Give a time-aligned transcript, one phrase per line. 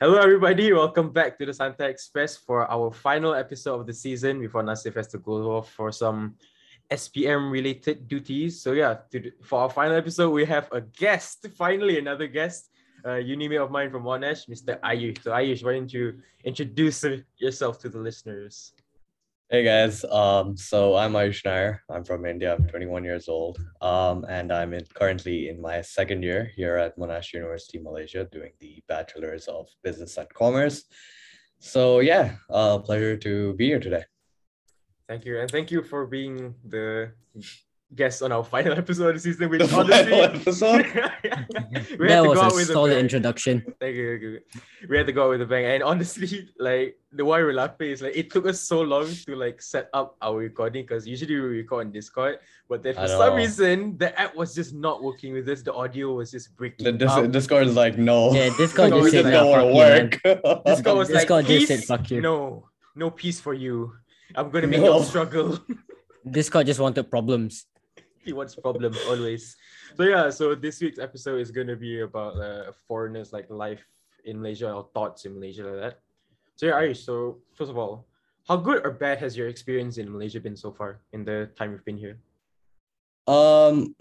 [0.00, 0.72] Hello, everybody.
[0.72, 4.94] Welcome back to the Santai Express for our final episode of the season before Nasif
[4.94, 6.36] has to go off for some
[6.88, 8.62] SPM related duties.
[8.62, 12.70] So, yeah, to, for our final episode, we have a guest, finally, another guest,
[13.04, 14.78] a unimate of mine from Monash, Mr.
[14.82, 15.20] Aayush.
[15.24, 17.04] So, Aayush, why don't you introduce
[17.38, 18.74] yourself to the listeners?
[19.50, 21.82] Hey guys, um, so I'm Aayush Nair.
[21.88, 22.54] I'm from India.
[22.54, 26.98] I'm 21 years old, um, and I'm in, currently in my second year here at
[26.98, 30.84] Monash University, Malaysia, doing the Bachelor's of Business and Commerce.
[31.60, 34.04] So yeah, uh, pleasure to be here today.
[35.08, 37.12] Thank you, and thank you for being the
[37.94, 40.86] guest on our final episode of the season, which the honestly, episode?
[41.98, 43.60] we that was a solid introduction.
[43.80, 44.40] Thank you, thank you,
[44.88, 47.90] We had to go out with a bang, and honestly, like the why we're laughing
[47.90, 51.34] is like it took us so long to like set up our recording because usually
[51.34, 52.38] we record on Discord,
[52.68, 55.62] but then for some reason the app was just not working with us.
[55.62, 56.84] The audio was just breaking.
[56.84, 57.30] The dis- up.
[57.30, 58.32] Discord is like no.
[58.34, 60.64] Yeah, Discord just said don't want to work.
[60.66, 62.20] Discord was Discord like, just said fuck you.
[62.20, 63.94] No, no peace for you.
[64.34, 64.98] I'm gonna make no.
[64.98, 65.58] you struggle.
[66.30, 67.64] Discord just wanted problems
[68.32, 69.56] he wants problems always.
[69.96, 73.80] So yeah, so this week's episode is gonna be about uh, foreigners like life
[74.24, 75.94] in Malaysia or thoughts in Malaysia like that.
[76.56, 78.06] So yeah, Aayush, so first of all,
[78.46, 81.72] how good or bad has your experience in Malaysia been so far in the time
[81.72, 82.18] you've been here?
[83.26, 83.96] Um,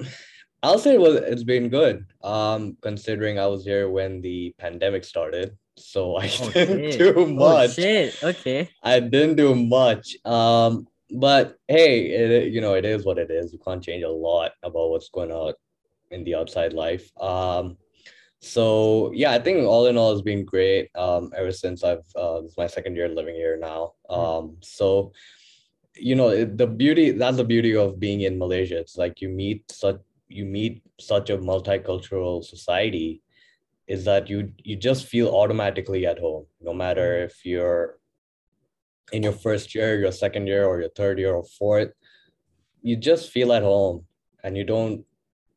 [0.64, 2.06] I'll say it was it's been good.
[2.24, 7.00] Um, considering I was here when the pandemic started, so I oh, didn't shit.
[7.00, 7.72] do oh, much.
[7.72, 8.24] Oh, shit.
[8.24, 8.70] Okay.
[8.84, 10.18] I didn't do much.
[10.26, 13.54] Um, but hey, it, you know, it is what it is.
[13.54, 15.54] You can't change a lot about what's going on
[16.12, 17.10] in the outside life.
[17.20, 17.78] Um,
[18.40, 20.90] so yeah, I think all in all, it's been great.
[20.96, 23.94] Um, ever since I've uh, this is my second year living here now.
[24.10, 24.16] Hmm.
[24.16, 25.12] Um, so
[25.96, 28.78] you know, the beauty that's the beauty of being in Malaysia.
[28.78, 33.22] It's like you meet such you meet such a multicultural society
[33.88, 37.26] is that you you just feel automatically at home no matter hmm.
[37.26, 37.97] if you're
[39.12, 41.92] in your first year, your second year, or your third year or fourth,
[42.82, 44.06] you just feel at home
[44.44, 45.04] and you don't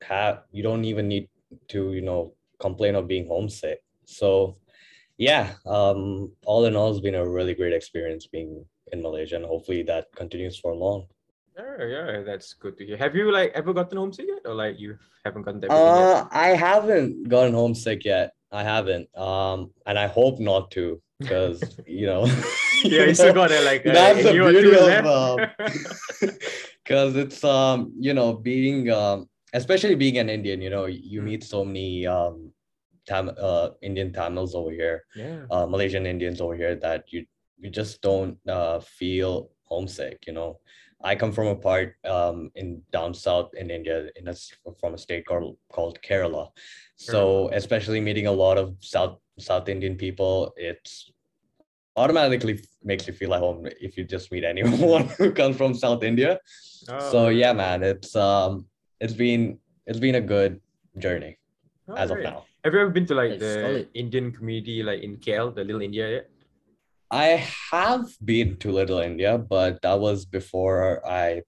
[0.03, 1.29] have you don't even need
[1.69, 3.83] to, you know, complain of being homesick.
[4.05, 4.57] So
[5.17, 9.45] yeah, um, all in all, it's been a really great experience being in Malaysia, and
[9.45, 11.07] hopefully that continues for long.
[11.57, 12.97] Yeah, yeah, that's good to hear.
[12.97, 15.71] Have you like ever gotten homesick yet, or like you haven't gotten that?
[15.71, 16.29] Uh, yet?
[16.33, 18.33] I haven't gotten homesick yet.
[18.51, 19.15] I haven't.
[19.17, 22.27] Um, and I hope not to because you know.
[22.83, 25.53] Yeah you still got it like uh, that's the beauty of
[26.83, 31.21] because um, it's um you know being um especially being an indian you know you
[31.21, 31.27] hmm.
[31.27, 32.51] meet so many um
[33.07, 35.45] Tam- uh indian tamils over here yeah.
[35.51, 37.27] uh, malaysian indians over here that you
[37.59, 40.59] you just don't uh feel homesick you know.
[41.03, 44.35] I come from a part um, in down south in India, in a,
[44.79, 46.51] from a state called called Kerala.
[46.97, 51.11] So especially meeting a lot of South South Indian people, it's
[51.97, 56.03] automatically makes you feel at home if you just meet anyone who comes from South
[56.03, 56.39] India.
[56.89, 57.11] Oh.
[57.11, 58.67] So yeah, man, it's um
[59.01, 60.61] it's been it's been a good
[60.99, 61.39] journey
[61.89, 62.27] oh, as great.
[62.27, 62.45] of now.
[62.65, 63.89] Have you ever been to like the solid.
[63.95, 66.31] Indian community like in KL, the Little India yet?
[67.11, 71.43] I have been to Little India, but that was before I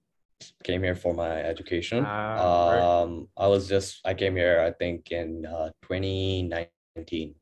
[0.63, 2.03] came here for my education.
[2.05, 3.45] Ah, um, right.
[3.45, 6.67] I was just I came here I think in uh, 2019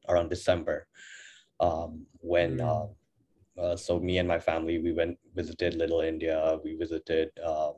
[0.07, 0.87] around December,
[1.59, 2.87] um, when uh,
[3.59, 6.57] uh, so me and my family we went visited Little India.
[6.63, 7.71] We visited uh,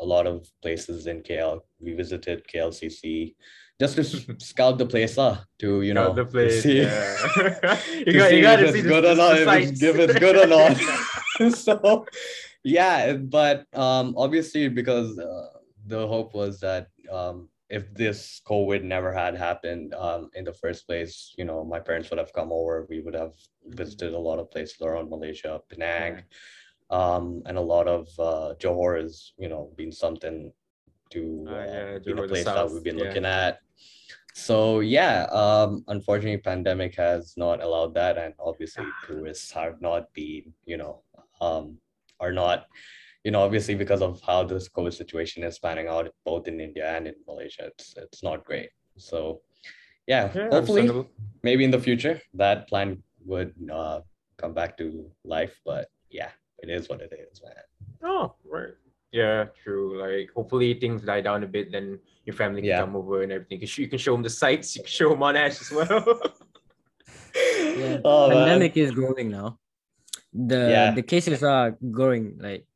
[0.00, 1.60] a lot of places in KL.
[1.80, 3.34] We visited KLCC
[3.80, 4.04] just to
[4.38, 7.16] scout the place uh, to you know the place see, yeah.
[8.06, 10.46] you, got, you got to see good or not if it's, if it's good or
[10.46, 10.76] not
[11.52, 12.06] so
[12.62, 15.48] yeah but um obviously because uh,
[15.86, 20.86] the hope was that um if this covid never had happened um in the first
[20.86, 23.32] place you know my parents would have come over we would have
[23.68, 26.22] visited a lot of places around malaysia penang
[26.90, 30.52] um and a lot of uh johor has you know been something
[31.14, 33.04] to uh, uh, yeah, a place that we've been yeah.
[33.04, 33.60] looking at.
[34.34, 40.52] So yeah, um, unfortunately, pandemic has not allowed that, and obviously tourists have not been,
[40.66, 41.02] you know,
[41.40, 41.78] um,
[42.20, 42.66] are not,
[43.24, 46.94] you know, obviously because of how this COVID situation is panning out, both in India
[46.94, 48.68] and in Malaysia, it's it's not great.
[48.98, 49.40] So
[50.06, 51.06] yeah, yeah hopefully,
[51.42, 54.00] maybe in the future that plan would uh,
[54.36, 56.28] come back to life, but yeah,
[56.58, 57.54] it is what it is, man.
[58.04, 58.74] Oh, right.
[59.10, 60.00] Yeah, true.
[60.00, 62.80] Like hopefully things die down a bit, then your family can yeah.
[62.80, 63.60] come over and everything.
[63.62, 64.76] You can show them the sights.
[64.76, 66.20] You can show them Monash as well.
[67.78, 68.84] yeah, oh, pandemic man.
[68.84, 69.58] is growing now.
[70.34, 70.90] The yeah.
[70.90, 72.66] the cases are growing like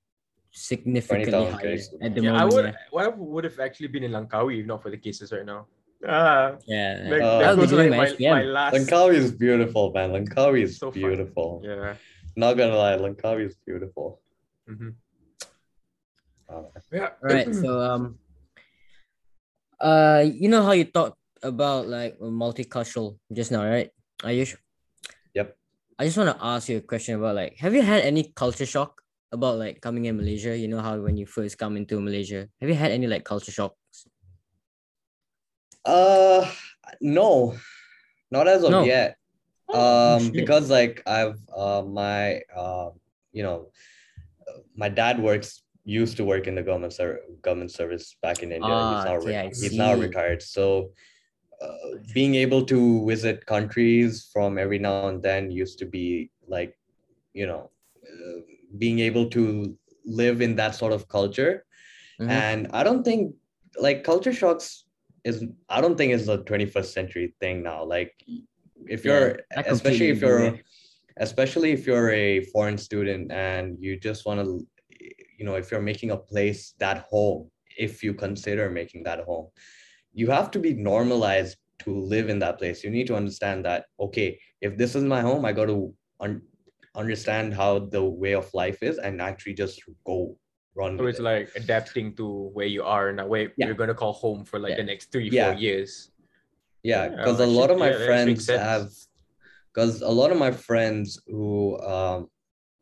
[0.59, 2.43] significantly higher at the yeah, moment.
[2.43, 2.73] I would yeah.
[2.91, 5.67] what would have actually been in Langkawi if not for the cases right now.
[6.07, 7.09] Ah, Yeah.
[7.11, 8.75] that, Uh, that I'll be goes doing like my my, last.
[8.75, 10.11] Langkawi is beautiful, man.
[10.15, 11.01] Langkawi is So fun.
[11.01, 11.63] beautiful.
[11.65, 11.95] Yeah.
[12.37, 14.23] Not gonna lie, Langkawi is beautiful.
[14.71, 14.95] Mhm.
[16.49, 16.63] Uh,
[16.93, 17.11] Yeah.
[17.23, 17.51] All right.
[17.55, 18.19] So um,
[19.81, 23.91] uh, you know how you talked about like multicultural just now, right?
[24.23, 24.57] Aayush.
[25.35, 25.57] Yep.
[25.99, 28.67] I just want to ask you a question about like, have you had any culture
[28.67, 29.03] shock
[29.33, 30.57] about like coming in Malaysia?
[30.57, 33.53] You know how when you first come into Malaysia, have you had any like culture
[33.53, 34.07] shocks?
[35.85, 36.51] Uh,
[37.01, 37.55] no,
[38.31, 38.85] not as of No.
[38.85, 39.17] yet.
[39.73, 40.35] Oh, Um, shit.
[40.35, 42.91] because like I've uh my uh
[43.33, 43.69] you know,
[44.75, 48.73] my dad works used to work in the government ser- government service back in India.
[48.73, 50.43] Ah, he's now okay, I he's now retired.
[50.43, 50.91] So,
[51.63, 56.77] uh, being able to visit countries from every now and then used to be like,
[57.35, 57.71] you know,
[58.05, 58.41] uh,
[58.77, 61.65] being able to live in that sort of culture
[62.21, 62.29] Mhm.
[62.31, 63.35] and i don't think
[63.79, 64.85] like culture shocks
[65.25, 68.13] is i don't think it's a 21st century thing now like
[68.89, 70.63] if you're I especially if you're agree.
[71.19, 74.67] especially if you're a foreign student and you just want to
[75.39, 79.47] you know if you're making a place that home if you consider making that home
[80.13, 83.85] you have to be normalized to live in that place you need to understand that
[84.01, 86.43] okay if this is my home i got to un-
[87.03, 90.37] understand how the way of life is and actually just go
[90.75, 91.23] run So it's it.
[91.23, 93.67] like adapting to where you are and where Yeah.
[93.67, 94.83] you're gonna call home for like Yeah.
[94.83, 95.51] the next three, Yeah.
[95.53, 96.11] four years.
[96.83, 98.87] yeah because a lot of my friends have
[99.71, 102.19] because a lot of my friends who um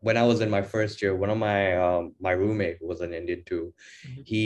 [0.06, 3.00] when i was in my first year one of my um my roommate who was
[3.06, 3.62] an indian too
[4.04, 4.22] Mhm.
[4.32, 4.44] he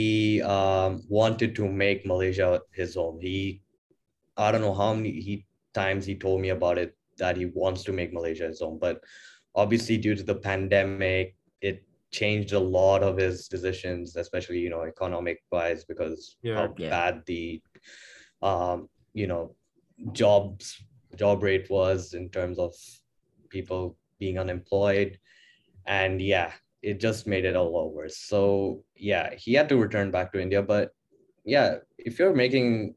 [0.55, 3.35] um wanted to make malaysia his home he
[4.45, 5.35] i don't know how many he
[5.81, 9.03] times he told me about it that he wants to make malaysia his home but
[9.55, 14.83] obviously due to the pandemic it changed a lot of his decisions especially you know
[14.83, 16.55] economic wise because Yeah.
[16.55, 16.89] how Yeah.
[16.89, 17.61] bad the
[18.41, 19.55] um you know
[20.13, 20.83] jobs
[21.15, 22.73] job rate was in terms of
[23.49, 25.19] people being unemployed
[25.85, 26.51] and yeah
[26.81, 30.41] it just made it a lot worse so yeah he had to return back to
[30.41, 30.91] india but
[31.45, 32.95] yeah if you're making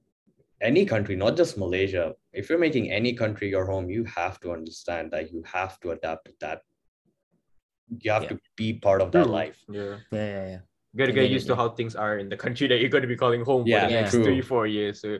[0.65, 4.51] any country not just malaysia if you're making any country your home you have to
[4.51, 6.61] understand that you have to adapt to that
[8.01, 8.29] you have Yeah.
[8.31, 9.33] to be part of that True.
[9.41, 9.97] life Yeah.
[10.11, 10.61] Yeah, yeah, yeah.
[10.93, 13.07] You gotta get get used to how things are in the country that you're gonna
[13.15, 14.01] be calling home Yeah, for the Yeah.
[14.01, 14.25] next true.
[14.25, 15.01] three, four years.
[15.03, 15.19] So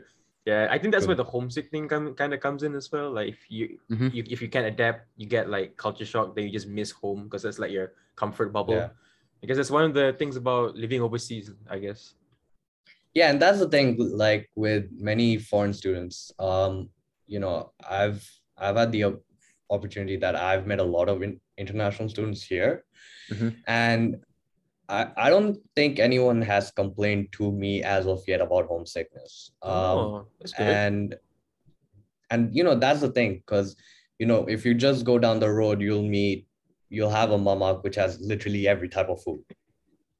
[0.49, 1.13] yeah, I think that's True.
[1.13, 3.11] where the homesick thing come, kind of comes in as well.
[3.11, 4.13] Like if you, Mhm.
[4.15, 7.25] you if you can't adapt, you get like culture shock, then you just miss home
[7.25, 8.75] because that's like your comfort bubble.
[8.81, 8.89] Yeah.
[9.41, 12.15] I guess that's one of the things about living overseas, I guess.
[13.15, 13.95] Yeah and that's the thing
[14.25, 16.89] like with many foreign students um
[17.33, 18.21] you know i've
[18.57, 19.03] i've had the
[19.71, 22.83] opportunity that i've met a lot of in- international students here
[23.31, 23.55] Mhm.
[23.67, 24.17] and
[24.87, 29.33] I, I don't think anyone has complained to me as of yet about homesickness
[29.63, 30.67] um oh, that's good.
[30.67, 31.15] and
[32.29, 33.75] and you know that's the thing because
[34.19, 36.45] you know if you just go down the road you'll meet
[36.89, 39.41] you'll have a mama which has literally every type of food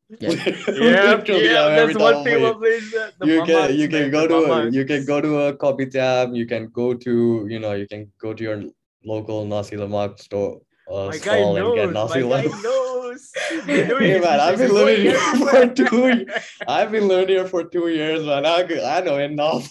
[0.07, 0.29] Yeah.
[0.67, 3.11] yeah, Literally yeah, have every that's one thing food about Malaysia.
[3.19, 4.75] The you can you can go to a, mamas.
[4.75, 8.33] you can go to a kopitiam you can go to you know you can go
[8.33, 8.63] to your
[9.03, 10.61] local nasi lemak store
[10.91, 12.09] uh, My guy stall and get knows.
[12.13, 13.31] nasi My guy lemak knows.
[13.49, 16.25] He's been Hey, man, I've been He's living here for two
[16.67, 18.61] I've been learning here for two years man I,
[18.97, 19.67] I know enough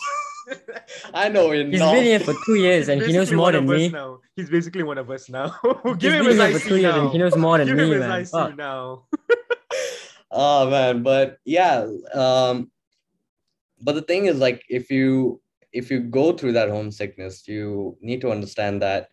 [1.15, 3.89] I know enough He's been here for two years and he knows more than me.
[3.89, 4.19] Now.
[4.37, 5.55] He's basically one of us now.
[5.85, 7.09] He's Give him his here for IC now.
[7.09, 8.19] he knows more than Give me, him man.
[8.21, 8.51] his Fuck.
[8.51, 9.05] IC now.
[10.35, 12.71] Oh man but yeah um
[13.81, 15.41] but the thing is like if you
[15.73, 19.09] if you go through that homesickness you need to understand that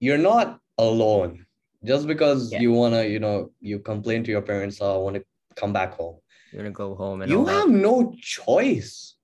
[0.00, 1.46] you're not alone
[1.84, 2.60] just because Yeah.
[2.60, 5.72] you want to you know you complain to your parents oh, i want to come
[5.72, 6.18] back home
[6.52, 9.14] You're gonna go home and you have no choice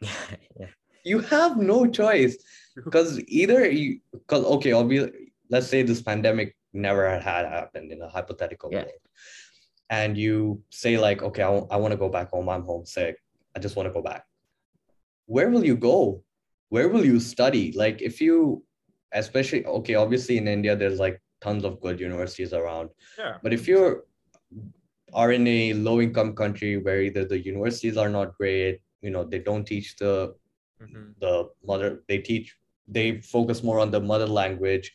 [0.00, 0.38] that.
[0.60, 0.72] yeah.
[1.04, 2.36] you have no choice
[2.74, 8.00] because either you because okay obviously let's say this pandemic never had, had happened in
[8.02, 8.82] a hypothetical Yeah.
[8.84, 9.02] world
[9.90, 12.48] and you say like okay I want to go back home.
[12.48, 13.16] I'm homesick.
[13.54, 14.24] I just want to go back.
[15.26, 16.22] Where will you go?
[16.70, 17.72] Where will you study?
[17.72, 18.64] Like if you
[19.12, 22.90] especially okay obviously in india there's like tons of good universities around.
[23.18, 23.38] Yeah.
[23.42, 24.04] but if you're
[25.12, 29.24] are in a low income country where either the universities are not great you know
[29.24, 30.12] they don't teach the
[30.82, 31.14] Mhm.
[31.24, 31.32] the
[31.70, 32.46] mother they teach
[32.96, 34.92] they focus more on the mother language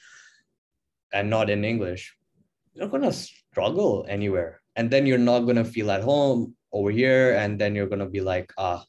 [1.13, 2.15] and not in english
[2.73, 6.91] you're going to struggle anywhere and then you're not going to feel at home over
[6.91, 8.83] here and then you're going to be like ah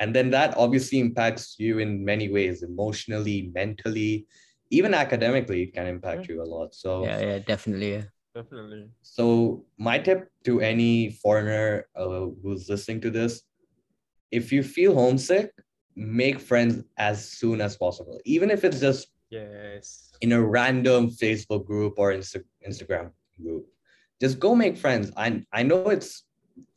[0.00, 4.26] and then that obviously impacts you in many ways emotionally mentally
[4.70, 7.92] even academically it can impact you a lot so Yeah, yeah, definitely.
[7.94, 8.04] Yeah.
[8.34, 8.88] Definitely.
[9.02, 13.42] so my tip to any foreigner uh, who's listening to this,
[14.30, 15.50] if you feel homesick,
[15.96, 20.12] make friends as soon as possible, even if it's just Yes.
[20.20, 23.10] in a random Facebook group or Insta- Instagram
[23.42, 23.66] group.
[24.20, 25.12] Just go make friends.
[25.16, 26.24] I I know it's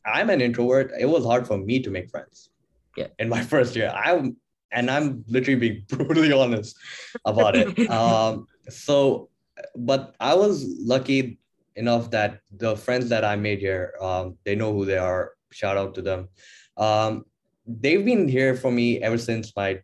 [0.06, 0.92] I'm an introvert.
[0.98, 2.50] It was hard for me to make friends.
[2.96, 3.08] Yeah.
[3.18, 4.36] In my first year, I'm
[4.70, 6.76] and I'm literally being brutally honest
[7.24, 7.90] about it.
[7.90, 8.46] um.
[8.68, 9.28] So,
[9.76, 11.38] but I was lucky
[11.74, 15.32] enough that the friends that I made here, um, they know who they are.
[15.50, 16.28] Shout out to them.
[16.76, 17.24] Um,
[17.66, 19.80] they've been here for me ever since my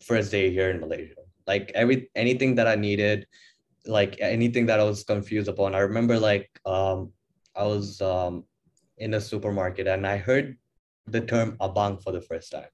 [0.00, 3.26] first day here in Malaysia like every anything that I needed,
[3.90, 5.74] like anything that I was confused upon.
[5.74, 7.12] I remember like um
[7.54, 8.44] I was um
[8.98, 10.56] in a supermarket and I heard
[11.06, 12.68] the term abang for the first time.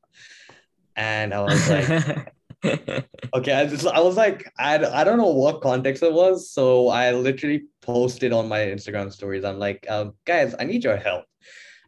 [0.96, 2.34] And I was like,
[3.34, 6.50] okay, I just I was like, I, I don't know what context it was.
[6.50, 9.44] So I literally posted on my Instagram stories.
[9.44, 11.24] I'm like, um, guys, I need your help.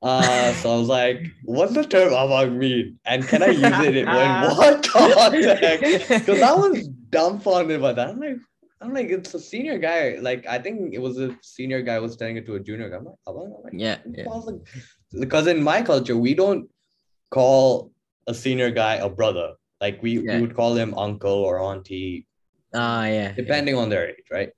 [0.00, 2.98] Uh, so I was like, what's the term abang mean?
[3.04, 4.06] And can I use it in
[4.56, 6.08] what context?
[6.08, 8.10] Because I was dumbfounded by that.
[8.10, 8.36] I'm like,
[8.80, 10.18] I'm like, it's a senior guy.
[10.20, 12.96] Like, I think it was a senior guy was telling it to a junior guy.
[12.96, 13.16] I'm like?
[13.26, 14.28] I'm like, yeah, yeah.
[14.28, 14.60] Like,
[15.18, 16.68] because in my culture, we don't
[17.30, 17.90] call
[18.26, 19.54] a senior guy a brother.
[19.80, 20.36] Like we, Yeah.
[20.36, 22.26] we would call him uncle or auntie,
[22.74, 23.32] Ah, yeah.
[23.32, 24.50] depending on their age, right?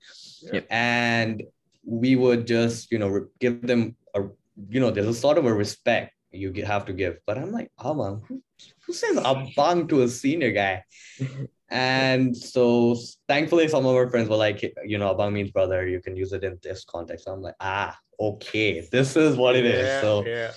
[0.53, 0.67] Yep.
[0.69, 1.43] And
[1.85, 4.21] we would just, you know, give them a,
[4.69, 7.17] you know, there's a sort of a respect you have to give.
[7.25, 8.41] But I'm like, Abang, who,
[8.85, 10.83] who says abang to a senior guy?
[11.71, 12.97] and so
[13.29, 15.87] thankfully, some of our friends were like, you know, abang means brother.
[15.87, 17.27] You can use it in this context.
[17.27, 19.87] I'm like, ah, okay, this is what it is.
[19.87, 20.51] Yeah, So yeah.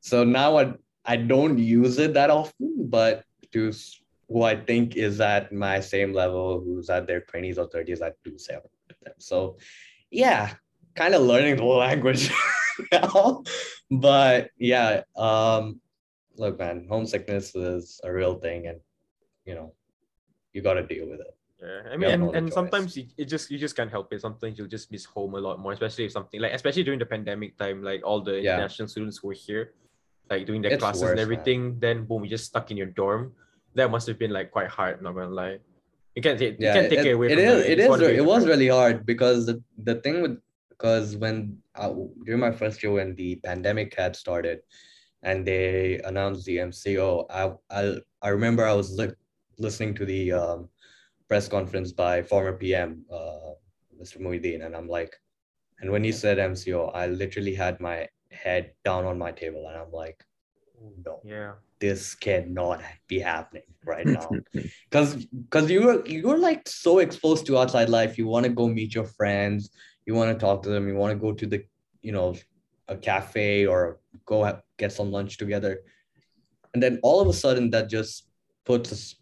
[0.00, 0.74] so now I,
[1.06, 3.72] I don't use it that often, but to
[4.28, 8.12] who I think is at my same level, who's at their 20s or 30s, I
[8.22, 9.14] do say it with them.
[9.16, 9.56] So
[10.10, 10.52] yeah,
[10.94, 12.30] kind of learning the language
[12.92, 13.42] now.
[13.90, 15.80] But yeah, um,
[16.36, 18.80] look, man, homesickness is a real thing and
[19.46, 19.72] you know,
[20.58, 21.34] you gotta deal with it.
[21.62, 22.54] Yeah, I mean, and, and choice.
[22.54, 24.20] sometimes you, it just you just can't help it.
[24.20, 27.06] Sometimes you'll just miss home a lot more, especially if something like especially during the
[27.14, 28.54] pandemic time, like all the Yeah.
[28.58, 29.64] international students who were here,
[30.30, 31.26] like doing their It's classes worse, and man.
[31.26, 31.60] everything.
[31.78, 33.34] Then boom, you just stuck in your dorm.
[33.74, 35.02] That must have been like quite hard.
[35.02, 35.58] Not gonna lie,
[36.14, 37.58] you can't take yeah, you can't take it, it, away it from is.
[37.72, 40.36] It re- It was really hard because the, the thing with
[40.70, 41.90] because when uh,
[42.24, 44.58] during my first year when the pandemic had started,
[45.22, 47.82] and they announced the MCO, I I
[48.22, 49.18] I remember I was li-
[49.58, 50.68] listening to the um,
[51.28, 53.54] press conference by former PM uh,
[54.00, 54.18] Mr.
[54.18, 55.14] Muhyiddin, and I'm like,
[55.80, 59.76] and when he said MCO, I literally had my head down on my table, and
[59.76, 60.24] I'm like,
[61.04, 64.30] no, Yeah, this cannot be happening right now.
[64.90, 68.18] Because because you're you're like so exposed to outside life.
[68.18, 69.70] You want to go meet your friends.
[70.06, 70.88] You want to talk to them.
[70.88, 71.64] You want to go to the
[72.02, 72.36] you know
[72.88, 75.80] a cafe or go have, get some lunch together.
[76.74, 78.28] And then all of a sudden that just
[78.64, 79.14] puts us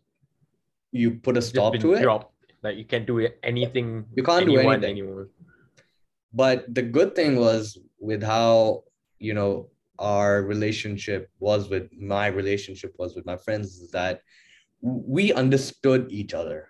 [0.93, 2.33] you put a stop to it dropped.
[2.63, 4.07] Like you can't do anything.
[4.15, 4.91] You can't do anything.
[4.91, 5.29] anymore.
[6.33, 8.83] but the good thing was with how
[9.19, 14.21] you know our relationship was with my relationship was with my friends is that
[14.83, 16.69] we understood each other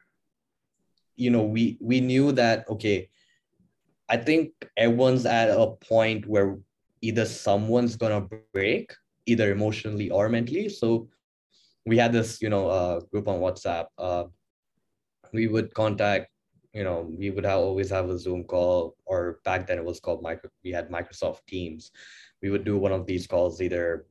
[1.16, 3.08] you know we we knew that okay
[4.08, 6.56] i think everyone's at a point where
[7.02, 8.92] either someone's gonna break
[9.26, 11.08] either emotionally or mentally so
[11.86, 13.86] we had this you know uh, group on whatsapp.
[13.96, 14.24] Uh,
[15.32, 16.28] we would contact
[16.74, 20.00] you know we would have, always have a zoom call or back then it was
[20.00, 21.92] called micro we had microsoft teams.
[22.42, 24.06] We would do one of these calls either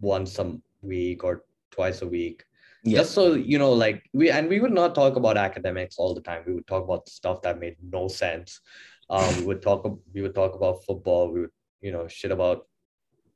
[0.00, 2.44] once a week or twice a week.
[2.84, 2.98] Yeah.
[2.98, 6.20] just so you know like we and we would not talk about academics all the
[6.20, 6.42] time.
[6.46, 8.60] We would talk about stuff that made no sense.
[9.08, 11.32] Um we would talk we would talk about football.
[11.32, 12.66] We would you know shit about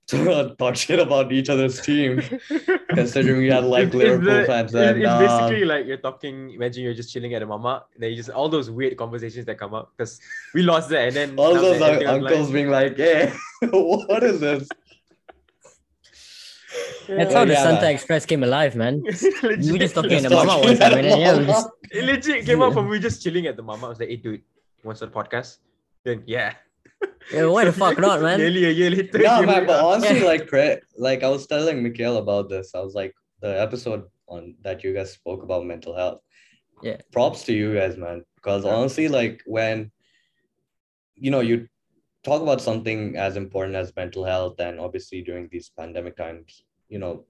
[0.59, 2.23] talk shit about each other's team
[2.95, 5.87] considering we had like It's- it's liverpool the- fans it's, and it's um, basically like
[5.87, 6.51] you're talking.
[6.53, 7.85] Imagine you're just chilling at a mama.
[7.95, 10.21] and Then you just all those weird conversations that come up because
[10.55, 13.33] we lost that, and then all those un- uncles online- being like hey
[13.71, 14.69] what is this
[17.09, 17.39] That's Yeah.
[17.39, 17.95] how the Yeah, Santai man.
[17.95, 19.03] Express came alive, man.
[19.03, 21.47] We were just talking in Just the mama talking one time, and then yeah, we
[21.47, 23.87] just It legit came up from we just chilling at the mama.
[23.87, 25.59] I was like, hey, dude, you want to start a podcast?
[26.05, 26.55] Then yeah.
[27.33, 28.39] Yeah, why the fuck not, man?
[28.39, 29.19] Nearly a year later.
[29.19, 32.95] no man but honestly like cre- like i was telling Mikhail about this i was
[32.95, 36.21] like the episode on that you guys spoke about mental health
[36.83, 36.99] Yeah.
[37.13, 38.75] props to you guys man because Yeah.
[38.75, 39.91] honestly like when
[41.15, 41.69] you know you
[42.25, 46.99] talk about something as important as mental health and obviously during these pandemic times you
[46.99, 47.25] know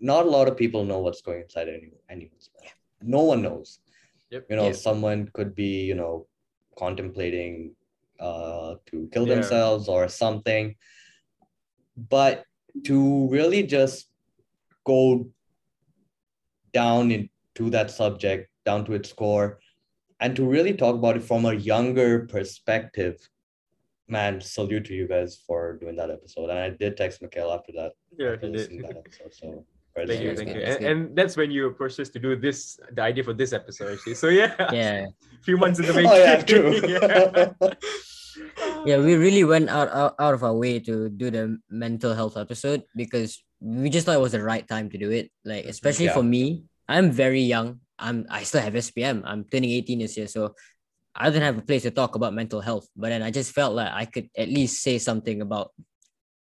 [0.00, 2.72] not a lot of people know what's going inside any, anyone's mind.
[3.16, 3.78] no one knows
[4.30, 4.46] Yep.
[4.50, 4.72] you know Yeah.
[4.88, 6.26] someone could be you know
[6.82, 7.74] contemplating
[8.20, 9.34] uh to kill Yeah.
[9.36, 10.74] themselves or something
[12.10, 12.44] but
[12.84, 14.08] to really just
[14.84, 15.26] go
[16.72, 19.58] down into that subject, down to its core,
[20.20, 23.16] and to really talk about it from a younger perspective.
[24.06, 26.50] Man, salute to you guys for doing that episode.
[26.50, 27.92] And I did text Mikhail after that.
[28.16, 28.82] Yeah, after he did.
[28.84, 29.34] that episode.
[29.34, 29.64] So
[30.06, 30.60] Thank you, thank you.
[30.60, 33.52] that's And, and that's when you approached us to do this, the idea for this
[33.52, 34.14] episode, actually.
[34.14, 35.06] So yeah, Yeah.
[35.42, 36.10] few months in the making.
[36.12, 36.70] Oh yeah, true.
[36.86, 37.70] yeah.
[38.86, 42.36] Yeah, we really went out, out out of our way to do the mental health
[42.36, 45.30] episode because we just thought it was the right time to do it.
[45.44, 45.70] Like mm-hmm.
[45.70, 46.14] especially Yeah.
[46.14, 47.80] for me, I'm very young.
[47.98, 49.22] I'm I still have SPM.
[49.24, 50.54] I'm turning 18 this year, so
[51.14, 52.86] I don't have a place to talk about mental health.
[52.96, 55.72] But then I just felt like I could at least say something about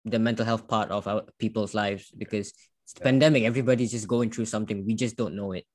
[0.06, 2.54] the mental health part of our people's lives because
[2.86, 3.44] it's the pandemic.
[3.44, 4.86] Everybody's just going through something.
[4.86, 5.66] We just don't know it.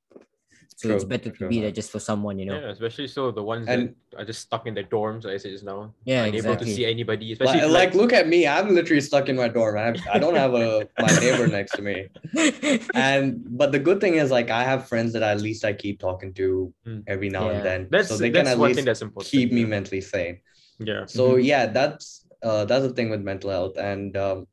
[0.76, 2.58] So it's better to true, be there just for someone, you know.
[2.60, 5.36] Yeah, especially so the ones And- that are just stuck in their dorms, like I
[5.38, 5.94] said just now.
[6.04, 8.46] Yeah, unable to see anybody, especially like, if, like, look at me.
[8.46, 9.76] I'm literally stuck in my dorm.
[9.78, 12.08] I, have, I don't have a my neighbor next to me.
[12.94, 15.98] And but the good thing is like I have friends that at least I keep
[16.00, 17.02] talking to Mm.
[17.06, 17.56] every now Yeah.
[17.56, 17.88] and then.
[17.90, 19.30] that's so they that's can at one least thing that's important.
[19.30, 20.40] keep me mentally sane.
[20.78, 21.06] Yeah.
[21.06, 23.76] So yeah, that's uh that's the thing with mental health.
[23.78, 24.46] And um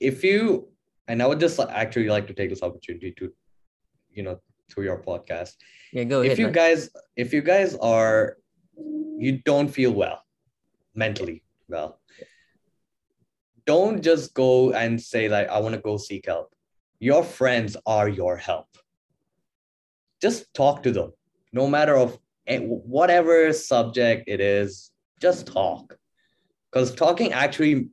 [0.00, 0.68] if you
[1.08, 3.32] and I would just actually like to take this opportunity to,
[4.12, 4.40] you know,
[4.72, 5.52] through your podcast.
[5.92, 6.38] yeah, go if ahead.
[6.38, 6.52] you man.
[6.54, 8.36] guys if you guys are
[9.18, 10.22] you don't feel well
[10.94, 12.00] mentally well
[13.66, 16.54] don't just go and say like i want to go seek help
[16.98, 18.66] your friends are your help
[20.20, 21.12] just talk to them
[21.52, 25.96] no matter of whatever subject it is just talk
[26.70, 27.88] because talking actually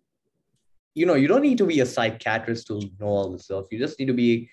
[0.95, 3.77] you know you don't need to be a psychiatrist to know all this stuff you
[3.77, 4.49] just need to be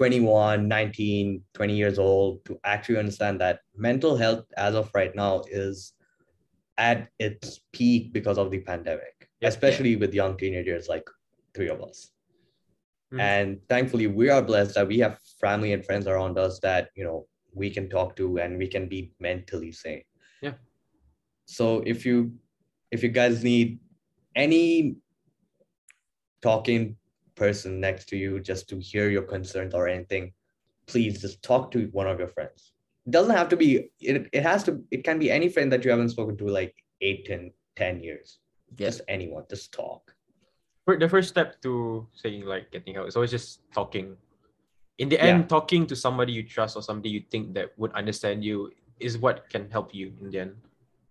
[0.00, 5.42] 21 19 20 years old to actually understand that mental health as of right now
[5.50, 5.92] is
[6.78, 9.48] at its peak because of the pandemic Yeah.
[9.48, 11.06] especially with young teenagers like
[11.54, 12.12] three of us
[13.12, 13.20] Mhm.
[13.20, 17.04] and thankfully we are blessed that we have family and friends around us that you
[17.04, 20.04] know we can talk to and we can be mentally sane
[20.40, 20.54] Yeah.
[21.44, 22.32] so if you
[22.90, 23.78] if you guys need
[24.34, 24.96] any
[26.40, 26.96] talking
[27.40, 30.24] person next to you just to hear your concerns or anything,
[30.86, 32.72] please just talk to one of your friends.
[33.06, 35.82] It doesn't have to be, it, it has to, it can be any friend that
[35.84, 38.38] you haven't spoken to like eight, 10, 10 years.
[38.76, 38.88] Yeah.
[38.88, 40.14] Just anyone, just talk.
[40.84, 44.16] For the first step to saying like getting help is always just talking.
[44.98, 45.32] In the Yeah.
[45.40, 49.16] end, talking to somebody you trust or somebody you think that would understand you is
[49.16, 50.54] what can help you in the end.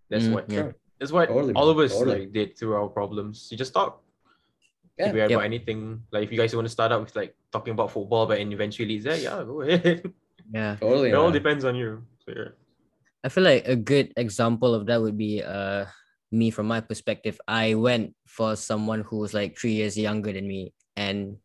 [0.10, 0.72] That's Mm, what yeah.
[1.00, 2.20] that's what Totally, all of us totally.
[2.20, 3.48] like did through our problems.
[3.50, 4.04] You just talk.
[5.00, 5.08] Yeah.
[5.08, 5.38] If we have Yep.
[5.40, 8.28] about anything, like if you guys want to start out with like talking about football,
[8.28, 10.04] but and eventually it's there, yeah, go ahead.
[10.52, 10.78] Yeah.
[10.82, 11.10] Totally.
[11.10, 12.02] it all depends on you.
[12.26, 12.50] So yeah.
[13.24, 15.86] I feel like a good example of that would be uh
[16.32, 17.40] me from my perspective.
[17.48, 21.38] I went for someone who was like three years younger than me, and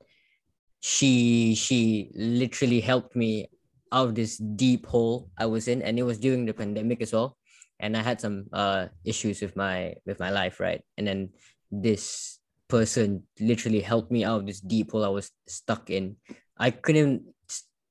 [0.81, 3.49] she she literally helped me
[3.93, 7.13] out of this deep hole I was in, and it was during the pandemic as
[7.13, 7.37] well.
[7.81, 10.81] And I had some uh issues with my with my life, right?
[10.97, 11.31] And then
[11.71, 12.39] this
[12.69, 16.17] person literally helped me out of this deep hole I was stuck in.
[16.57, 17.23] I couldn't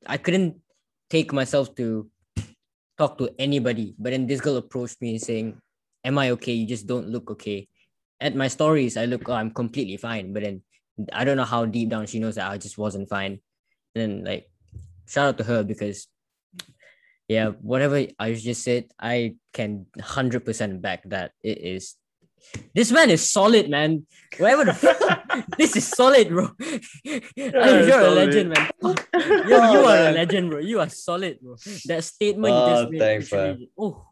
[0.05, 0.59] I couldn't
[1.09, 2.09] take myself to
[2.97, 3.95] talk to anybody.
[3.97, 5.59] But then this girl approached me saying,
[6.03, 6.53] Am I okay?
[6.53, 7.67] You just don't look okay.
[8.19, 10.33] At my stories, I look, oh, I'm completely fine.
[10.33, 10.61] But then
[11.11, 13.39] I don't know how deep down she knows that I just wasn't fine.
[13.95, 14.49] And then like
[15.07, 16.07] shout out to her because
[17.27, 21.95] yeah, whatever I just said, I can hundred percent back that it is
[22.75, 24.05] this man is solid, man.
[24.37, 26.49] Whatever the fuck, this is solid, bro.
[27.03, 28.69] Yeah, you're a legend, man.
[28.81, 30.59] Yo, you Oh, are a legend, bro.
[30.59, 31.55] You are solid, bro.
[31.85, 32.99] That statement Oh, you just made.
[32.99, 34.05] thanks, literally- Oh,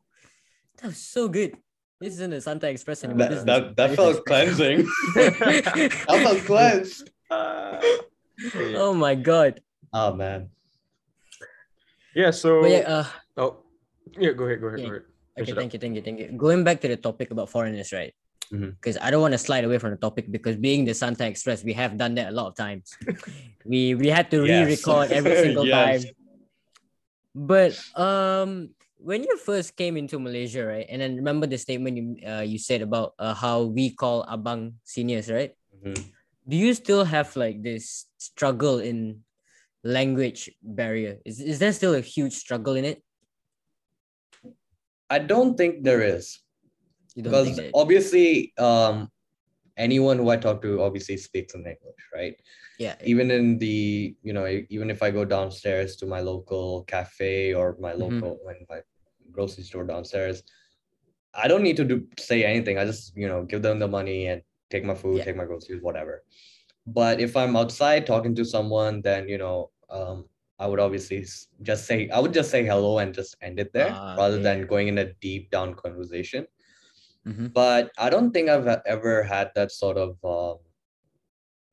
[0.78, 1.58] that was so good.
[2.00, 3.30] This isn't a Santai Express anymore.
[3.30, 4.86] This That, is that, that felt cleansing.
[5.16, 5.92] that
[6.24, 7.10] felt cleansed.
[7.32, 9.62] oh my god.
[9.94, 10.50] Oh, man.
[12.16, 13.06] yeah, so But yeah, uh,
[13.38, 13.58] oh
[14.18, 14.86] yeah, go ahead, go ahead, Yeah.
[14.88, 15.04] go ahead.
[15.06, 15.58] okay, Finish it up.
[15.62, 16.28] thank you, thank you, thank you.
[16.38, 18.14] Going back to the topic about foreigners, right?
[18.52, 21.64] Because I don't want to slide away from the topic because being the Santai Express,
[21.64, 22.92] we have done that a lot of times.
[23.66, 24.68] we we had to Yes.
[24.68, 26.04] re-record every single Yes.
[26.04, 26.14] time.
[27.32, 32.08] But um, when you first came into Malaysia, right, and then remember the statement you
[32.28, 35.56] uh, you said about uh, how we call abang seniors, right?
[35.72, 36.12] Mhm.
[36.44, 39.24] Do you still have like this struggle in
[39.86, 41.24] language barrier?
[41.24, 43.00] Is is there still a huge struggle in it?
[45.10, 46.40] I don't think there is.
[47.16, 49.10] Because obviously um
[49.78, 52.36] anyone who i talk to obviously speaks in english right
[52.78, 52.96] Yeah.
[53.06, 57.78] even in the you know even if i go downstairs to my local cafe or
[57.80, 58.00] my Mhm.
[58.04, 58.80] local when my
[59.32, 60.44] grocery store downstairs
[61.34, 64.28] i don't need to do say anything i just you know give them the money
[64.28, 65.24] and take my food Yeah.
[65.26, 66.24] take my groceries whatever
[66.86, 70.26] but if i'm outside talking to someone then you know um
[70.64, 71.26] I would obviously
[71.64, 74.44] just say I would just say hello and just end it there Ah, rather okay.
[74.44, 76.46] than going in a deep down conversation.
[77.28, 77.54] Mhm.
[77.54, 80.60] But I don't think I've ever had that sort of um,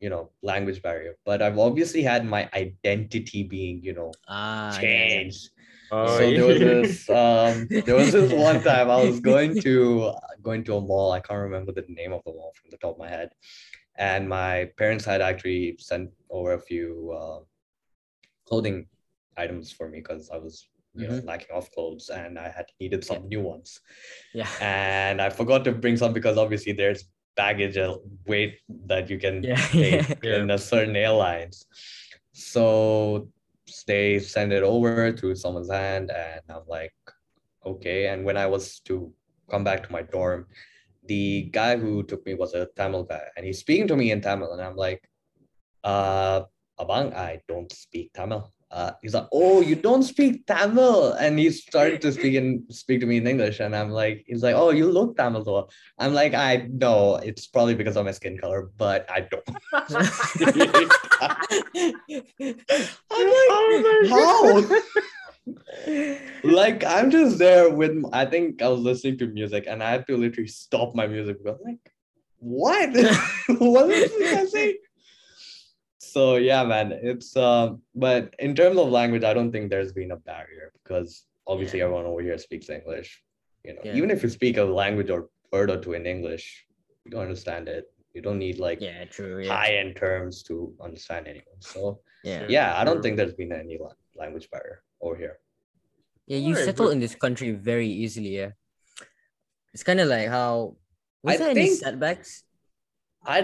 [0.00, 1.16] you know language barrier.
[1.24, 5.08] But I've obviously had my identity being you know Ah, yeah, yeah.
[5.08, 5.50] changed.
[5.90, 10.12] Oh, so there was this um there was this one time I was going to
[10.42, 11.12] going to a mall.
[11.12, 13.30] I can't remember the name of the mall from the top of my head.
[13.96, 17.40] And my parents had actually sent over a few uh,
[18.46, 18.86] clothing
[19.36, 23.04] items for me because I was you know lacking of clothes and I had needed
[23.04, 23.80] some new ones.
[24.34, 24.48] Yeah.
[24.60, 27.04] And I forgot to bring some because obviously there's
[27.36, 27.78] baggage
[28.26, 29.56] weight that you can Yeah.
[29.70, 31.66] take in a certain airlines.
[32.32, 33.28] So
[33.86, 36.94] they send it over to someone's hand, and I'm like,
[37.64, 38.08] okay.
[38.08, 39.12] And when I was to
[39.50, 40.46] come back to my dorm,
[41.04, 44.20] the guy who took me was a Tamil guy, and he's speaking to me in
[44.20, 45.02] Tamil, and I'm like,
[45.84, 46.42] uh,
[46.78, 48.52] Abang, I don't speak Tamil.
[48.70, 53.00] Uh, he's like, oh, you don't speak Tamil, and he started to speak and speak
[53.00, 55.68] to me in English, and I'm like, he's like, oh, you look Tamil though.
[55.98, 59.42] I'm like, I know it's probably because of my skin color, but I don't.
[63.10, 64.78] I'm like, Oh my how?
[66.44, 70.06] like I'm just there with I think I was listening to music and I had
[70.08, 71.78] to literally stop my music because like
[72.38, 72.90] what?
[73.58, 74.76] what is this guy saying?
[76.18, 80.10] So yeah, man, it's um but in terms of language, I don't think there's been
[80.18, 81.10] a barrier because
[81.46, 81.84] obviously Yeah.
[81.86, 83.10] everyone over here speaks English.
[83.66, 83.94] You know, Yeah.
[83.98, 85.20] even if you speak a language or
[85.52, 86.44] word or two in English,
[87.04, 87.84] you don't understand it.
[88.14, 89.34] You don't need like yeah, true.
[89.44, 89.54] Yeah.
[89.58, 90.54] high end terms to
[90.88, 91.60] understand anyone.
[91.72, 92.00] So
[92.30, 92.46] yeah.
[92.56, 93.78] yeah, I don't think there's been any
[94.22, 95.36] language barrier over here.
[96.26, 98.52] Yeah, you Alright, settle but- in this country very easily, yeah.
[99.72, 100.52] It's kind of like how
[101.22, 102.42] was I there any think- setbacks?
[103.36, 103.38] I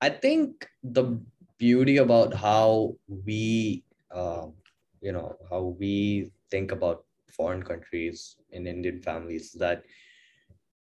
[0.00, 1.20] I think the
[1.58, 3.84] beauty about how we
[4.14, 4.54] um,
[5.00, 9.84] you know how we think about foreign countries in Indian families is that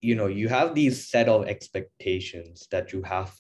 [0.02, 3.34] you know you have these set of expectations that you have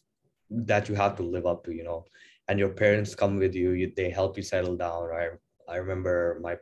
[0.49, 2.05] that you have to live up to you know
[2.47, 5.09] and your parents come with you, you they help you settle down.
[5.11, 5.29] I
[5.69, 6.55] I remember my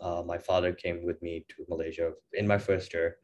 [0.00, 3.18] uh, my father came with me to Malaysia in my first year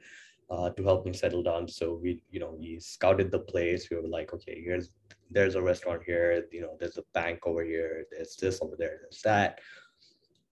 [0.50, 1.68] uh, to help me settle down.
[1.68, 3.88] So we, you know, we scouted the place.
[3.90, 4.90] We were like, okay, here's
[5.30, 6.44] there's a restaurant here.
[6.52, 8.04] You know, there's a bank over here.
[8.10, 8.98] There's this over there.
[9.02, 9.60] There's that.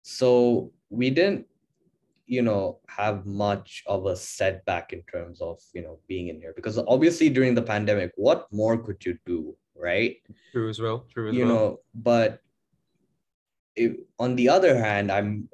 [0.02, 1.46] So we didn't,
[2.26, 6.52] you know, have much of a setback in terms of you know being in here
[6.56, 10.16] because obviously during the pandemic, what more could you do, right?
[10.52, 11.06] True as well.
[11.12, 11.48] True as you well.
[11.48, 12.40] You know but
[13.76, 15.48] if, on the other hand i'm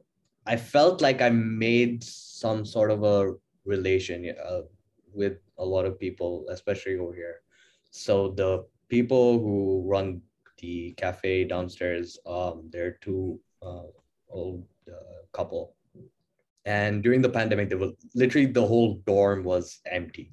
[0.47, 3.35] i felt like i made some sort of a
[3.75, 4.63] relation uh,
[5.15, 7.37] with a lot of people especially over here.
[7.91, 10.21] So the people who run
[10.59, 13.89] the cafe downstairs um they're two uh,
[14.29, 15.75] old uh, couple.
[16.67, 20.27] And during the pandemic there was literally the whole dorm was empty.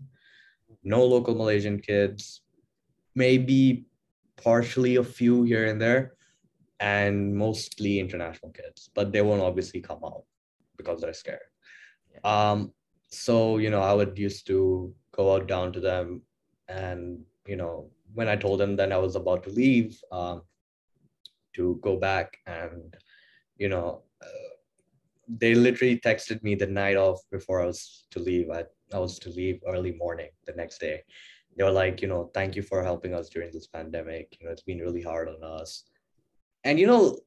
[0.84, 2.41] No local malaysian kids
[3.17, 3.88] maybe
[4.38, 6.13] partially a few here and there,
[6.80, 10.23] and mostly international kids, but they won't obviously come out
[10.78, 11.50] because they're scared.
[12.23, 12.71] Um,
[13.17, 16.21] so you know, I would used to go out down to them,
[16.67, 20.41] and you know, when I told them that I was about to leave, um,
[21.56, 22.95] to go back, and
[23.58, 24.49] you know, uh,
[25.27, 28.49] they literally texted me the night of before I was to leave.
[28.49, 31.03] I I was to leave early morning the next day
[31.58, 34.38] they were like, you know, thank you for helping us during this pandemic.
[34.39, 35.84] You know, it's been really hard on us.
[36.63, 37.17] And you know,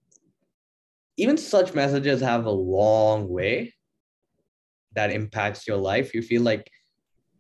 [1.17, 3.75] even such messages have a long way
[4.95, 6.15] that impacts your life.
[6.15, 6.71] You feel like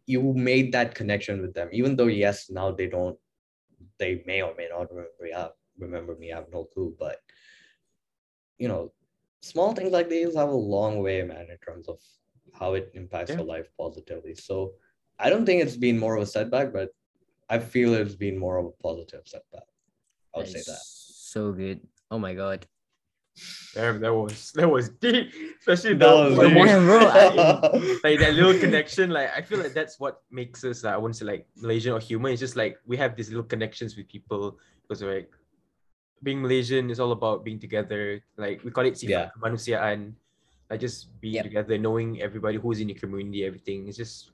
[0.06, 3.16] you made that connection with them, even though yes, now they don't,
[3.98, 5.32] they may or may not remember me.
[5.32, 6.32] I remember me.
[6.32, 7.18] I have no clue, but
[8.58, 8.92] you know,
[9.42, 11.98] small things like these have a long way, man, in terms of
[12.52, 13.38] how it impacts Yeah.
[13.38, 14.34] your life positively.
[14.34, 14.72] So
[15.18, 16.90] I don't think it's been more of a setback, but
[17.48, 19.64] I feel it's been more of a positive setback.
[20.34, 20.78] I would say that.
[20.82, 21.80] So good.
[22.10, 22.66] Oh my god.
[23.74, 25.30] Damn, that was that was deep.
[25.60, 26.54] Especially That the, was the deep.
[26.58, 26.98] most- Yeah, bro,
[28.04, 29.10] like that little connection.
[29.10, 30.82] Like I feel like that's what makes us.
[30.82, 32.32] Like, I wouldn't say like Malaysian or human.
[32.32, 35.30] It's just like we have these little connections with people because like
[36.22, 38.20] being Malaysian is all about being together.
[38.36, 39.30] Like we call it sifat Yeah.
[39.38, 40.14] kemanusiaan.
[40.68, 41.44] Like just being Yep.
[41.44, 43.88] together, knowing everybody who's in the community, everything.
[43.88, 44.30] It's just,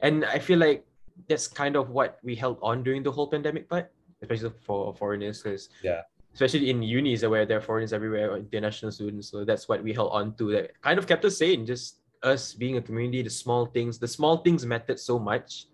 [0.00, 0.84] and I feel like
[1.28, 3.88] that's kind of what we held on during the whole pandemic part,
[4.20, 6.02] especially for foreigners, because Yeah.
[6.38, 9.26] Especially in unis where there are foreigners everywhere, or international students.
[9.30, 10.44] So that's what we held on to.
[10.54, 11.66] That kind of kept us sane.
[11.66, 15.66] Just us being a community, the small things, the small things mattered so much.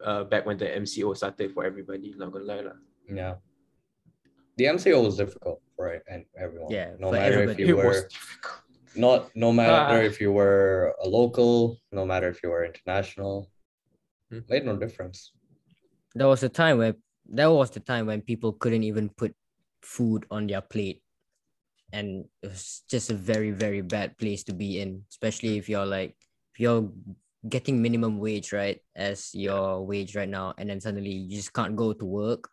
[0.00, 2.78] Uh, back when the MCO started for everybody, not gonna lie lah.
[3.20, 3.34] yeah.
[4.56, 6.70] the MCO was difficult for and everyone.
[6.70, 8.62] Yeah, no for matter if you it were difficult.
[8.96, 10.08] not no matter Ah.
[10.10, 13.50] if you were a local, no matter if you were international,
[14.30, 14.40] Hmm.
[14.48, 15.18] made no difference.
[16.14, 16.94] There was a time where
[17.38, 19.34] that was the time when people couldn't even put
[19.82, 21.02] food on their plate.
[21.92, 25.86] And it was just a very, very bad place to be in, especially if you're
[25.86, 26.16] like
[26.52, 26.90] if you're
[27.48, 28.80] getting minimum wage, right?
[28.94, 32.50] As your wage right now, and then suddenly you just can't go to work.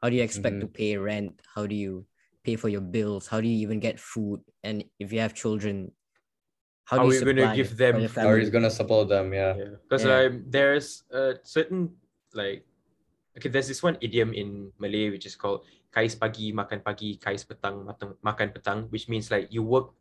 [0.00, 0.72] How do you expect to mm-hmm.
[0.74, 1.42] pay rent?
[1.54, 2.06] How do you
[2.44, 3.26] pay for your bills?
[3.26, 4.40] How do you even get food?
[4.62, 5.92] And if you have children,
[6.84, 8.20] how, How are you you gonna give them your food?
[8.20, 8.40] Or family?
[8.40, 9.56] he's gonna support them, yeah.
[9.56, 10.16] Yeah, because Yeah.
[10.16, 11.90] like there's a certain
[12.34, 12.66] like
[13.38, 17.44] okay, there's this one idiom in Malay which is called kais pagi makan pagi, kais
[17.44, 19.92] petang matang, makan petang, which means like you work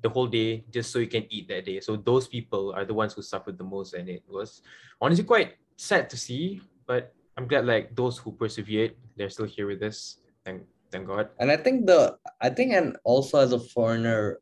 [0.00, 1.80] the whole day just so you can eat that day.
[1.80, 4.62] So those people are the ones who suffered the most, and it was
[5.00, 6.60] honestly quite sad to see.
[6.88, 10.24] But I'm glad like those who persevered, they're still here with us.
[10.44, 11.28] Thank thank God.
[11.38, 14.40] And I think the I think and also as a foreigner,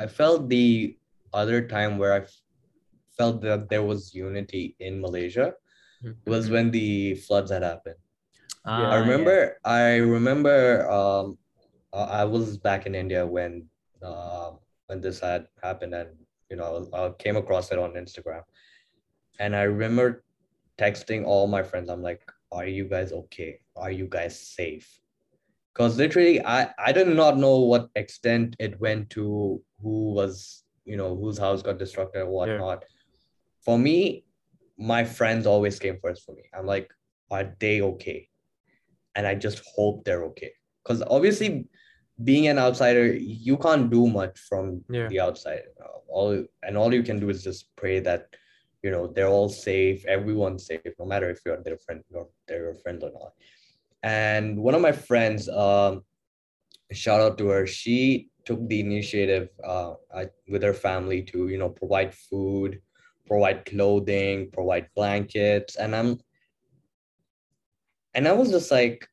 [0.00, 0.96] I felt the
[1.36, 2.24] other time where i
[3.14, 5.52] felt that there was unity in Malaysia
[6.24, 6.52] was Mhm.
[6.56, 8.00] when the floods had happened.
[8.66, 8.72] Yeah.
[8.72, 11.38] Ah, I remember I remember um
[11.92, 13.68] I was back in India when
[14.02, 14.52] uh,
[14.86, 16.10] when this had happened and
[16.50, 18.42] you know I came across it on Instagram.
[19.38, 20.24] And I remember
[20.78, 21.88] texting all my friends.
[21.90, 23.60] I'm like are you guys okay?
[23.76, 25.00] Are you guys safe?
[25.72, 30.96] Because literally I I did not know what extent it went to who was you
[30.96, 32.84] know whose house got destructed or whatnot.
[33.62, 34.24] For me
[34.78, 36.44] my friends always came first for me.
[36.54, 36.90] I'm like
[37.30, 38.29] are they okay
[39.14, 40.52] and I just hope they're okay.
[40.82, 41.66] Because obviously,
[42.22, 45.08] being an outsider, you can't do much from Yeah.
[45.08, 45.62] the outside.
[46.08, 48.26] All and all you can do is just pray that
[48.82, 52.64] you know they're all safe, everyone's safe, no matter if you're their friend or they're
[52.64, 53.32] your friend or not.
[54.02, 56.02] And one of my friends, um,
[56.92, 61.58] shout out to her, she took the initiative uh, I- with her family to you
[61.58, 62.80] know provide food,
[63.26, 66.18] provide clothing, provide blankets, and I'm
[68.14, 69.08] and I was just like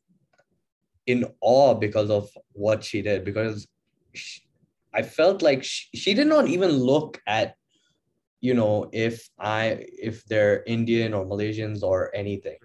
[1.06, 3.68] in awe because of what she did because
[4.14, 4.42] she,
[4.94, 7.56] I felt like she, she did not even look at
[8.42, 12.58] you know if I if they're Indian or Malaysians or anything.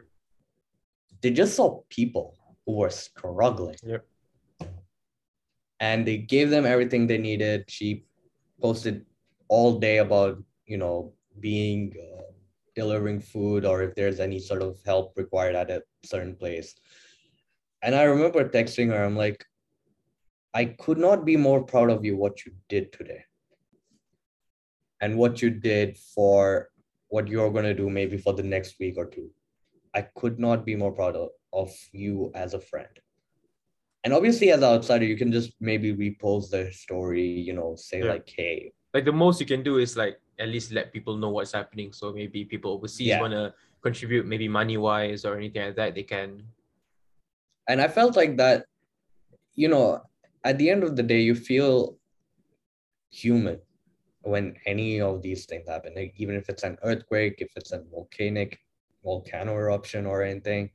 [1.21, 3.77] They just saw people who were struggling.
[3.85, 4.05] Yep.
[5.79, 7.65] And they gave them everything they needed.
[7.69, 8.05] She
[8.61, 9.07] posted
[9.49, 12.12] all day about you know being uh,
[12.75, 16.75] delivering food or if there's any sort of help required at a certain place.
[17.83, 19.45] And I remember texting her, I'm like,
[20.55, 23.25] I could not be more proud of you what you did today.
[25.01, 26.69] And what you did for
[27.09, 29.31] what you're going to do maybe for the next week or two.
[29.95, 32.89] I could not be more proud of, of you as a friend.
[34.05, 37.99] And obviously, as an outsider, you can just maybe repost their story, you know, say
[38.01, 38.13] Yeah.
[38.13, 41.29] like, hey, Like the most you can do is like at least let people know
[41.31, 41.93] what's happening.
[41.93, 43.21] So maybe people overseas Yeah.
[43.21, 46.43] wanna contribute, maybe money wise or anything like that, they can.
[47.69, 48.67] and i felt like that
[49.55, 50.03] you know
[50.45, 51.97] at the end of the day you feel
[53.11, 53.59] human
[54.23, 57.83] when any of these things happen like, even if it's an earthquake if it's a
[57.91, 58.59] volcanic
[59.05, 60.71] volcano eruption or anything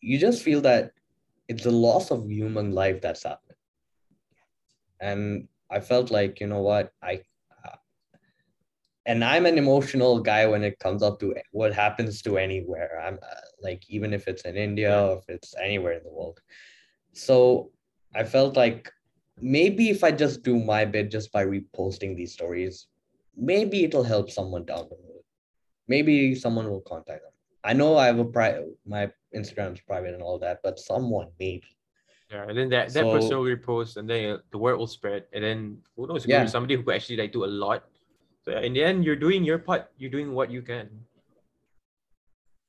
[0.00, 0.92] you just feel that
[1.48, 3.58] it's a loss of human life that's happened
[5.00, 7.20] and i felt like you know what i
[9.06, 13.18] and i'm an emotional guy when it comes up to what happens to anywhere i'm
[13.22, 16.40] uh, like even if it's in india or if it's anywhere in the world
[17.12, 17.70] so
[18.14, 18.90] i felt like
[19.40, 22.86] maybe if i just do my bit just by reposting these stories
[23.36, 25.22] maybe it'll help someone down the road
[25.88, 27.32] maybe someone will contact them
[27.64, 31.70] i know i have a pri- my instagram's private and all that but someone maybe
[32.32, 35.28] Yeah, and then that, that So- person will repost, and then the word will spread,
[35.36, 35.58] and then
[35.94, 36.24] who knows?
[36.24, 36.46] Yeah.
[36.48, 37.84] somebody who could actually like do a lot.
[38.44, 39.90] So yeah, in the end, you're doing your part.
[39.98, 40.90] You're doing what you can.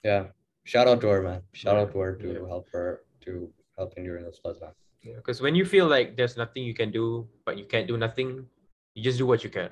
[0.04, 0.28] yeah
[0.68, 2.48] shout out to her man shout Yeah, out to her to yeah.
[2.48, 3.48] help her to
[3.80, 6.76] help in during those floods man Yeah, because when you feel like there's nothing you
[6.76, 8.48] can do, but you can't do nothing,
[8.96, 9.72] you just do what you can.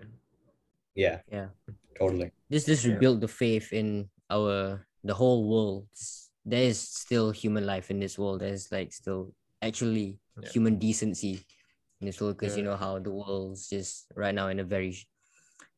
[0.96, 1.52] yeah Yeah.
[2.00, 3.00] totally this just Yeah.
[3.00, 5.88] the faith in our the whole world.
[6.48, 8.42] There is still human life in this world.
[8.42, 10.50] There's like still actually Yeah.
[10.50, 11.44] human decency
[12.00, 14.96] in this world because you know how the world's just right now in a very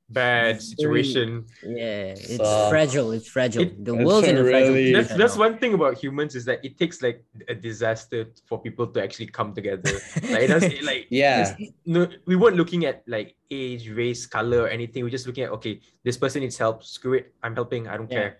[0.10, 1.46] Bad situation.
[1.64, 3.12] yeah it's So- fragile.
[3.14, 3.64] It's fragile.
[3.64, 6.36] It- the It's world's in a fragile really- state That's that's one thing about humans
[6.36, 9.90] is that it takes like a disaster for people to actually come together.
[10.30, 14.64] like it does, like yeah it's- no, we weren't looking at like age, race, color,
[14.64, 15.04] or anything.
[15.04, 16.84] We're just looking at okay, this person needs help.
[16.84, 17.88] Screw it, I'm helping.
[17.88, 18.20] I don't Yeah.
[18.20, 18.32] care.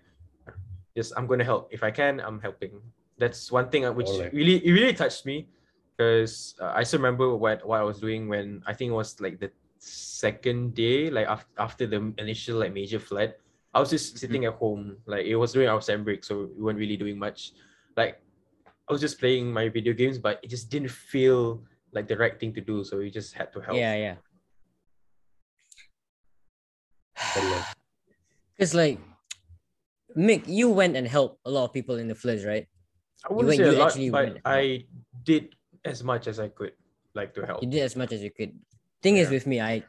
[0.94, 2.20] Just I'm gonna help if I can.
[2.20, 2.78] I'm helping.
[3.18, 4.30] That's one thing uh, which Totally.
[4.30, 5.48] really it really touched me.
[5.96, 9.14] because uh, I still remember what what I was doing when I think it was
[9.22, 9.50] like the
[9.84, 13.34] second day, like after after the initial like major flood.
[13.74, 14.54] I was just sitting mm-hmm.
[14.54, 17.52] at home, like it was during our sem break, so we weren't really doing much.
[17.96, 18.22] Like
[18.88, 22.38] I was just playing my video games, but it just didn't feel like the right
[22.38, 23.76] thing to do, so we just had to help.
[23.76, 24.16] Yeah, yeah.
[28.56, 29.00] Because like,
[30.16, 32.66] Mick, you went and helped a lot of people in the floods, right?
[33.28, 34.84] I wouldn't went- say a lot, but I
[35.22, 36.72] did as much as I could,
[37.14, 37.62] like to help.
[37.62, 38.52] You did as much as you could.
[39.04, 39.84] Thing is with me, I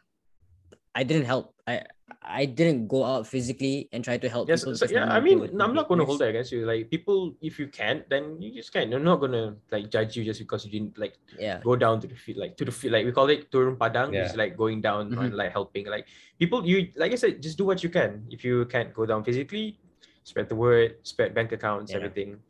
[0.92, 1.56] I didn't help.
[1.64, 1.88] I
[2.20, 4.76] I didn't go out physically and try to help Yes, people.
[4.76, 5.08] so, yeah.
[5.08, 6.68] I mean, I'm not gonna hold that against you.
[6.68, 8.92] Like people, if you can't, then you just can't.
[8.92, 11.64] I'm not gonna like judge you just because you didn't like Yeah.
[11.64, 14.12] go down to the field, like to the field, like we call it turun padang,
[14.12, 14.28] Yeah.
[14.28, 15.32] just like going down Mm-hmm.
[15.32, 15.88] and like helping.
[15.88, 18.28] Like people, you like I said, just do what you can.
[18.28, 19.80] If you can't go down physically,
[20.28, 22.04] spread the word, spread bank accounts, Yeah.
[22.04, 22.44] everything.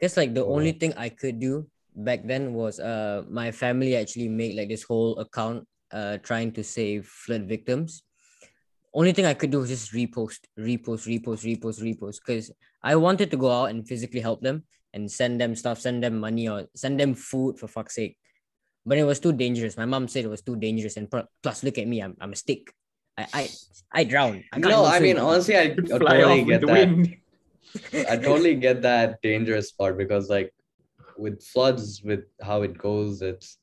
[0.00, 0.56] Because like the Oh.
[0.56, 4.88] only thing I could do back then was uh my family actually made like this
[4.88, 8.02] whole account uh trying to save flood victims.
[8.94, 12.18] Only thing I could do was just repost, repost, repost, repost, repost.
[12.26, 12.50] Because
[12.82, 16.18] I wanted to go out and physically help them and send them stuff, send them
[16.20, 18.18] money or send them food for fuck's sake.
[18.84, 19.76] But it was too dangerous.
[19.78, 20.96] My mom said it was too dangerous.
[20.98, 21.08] And
[21.42, 22.72] plus, look at me, I'm, I'm a stick.
[23.16, 23.48] I I,
[23.92, 24.44] I drown.
[24.52, 25.26] I No, I mean swim.
[25.26, 26.72] honestly, I, Could I fly totally off get the that.
[26.88, 27.16] wind.
[28.10, 30.52] I totally get that dangerous part because like
[31.16, 33.58] with floods, with how it goes, it's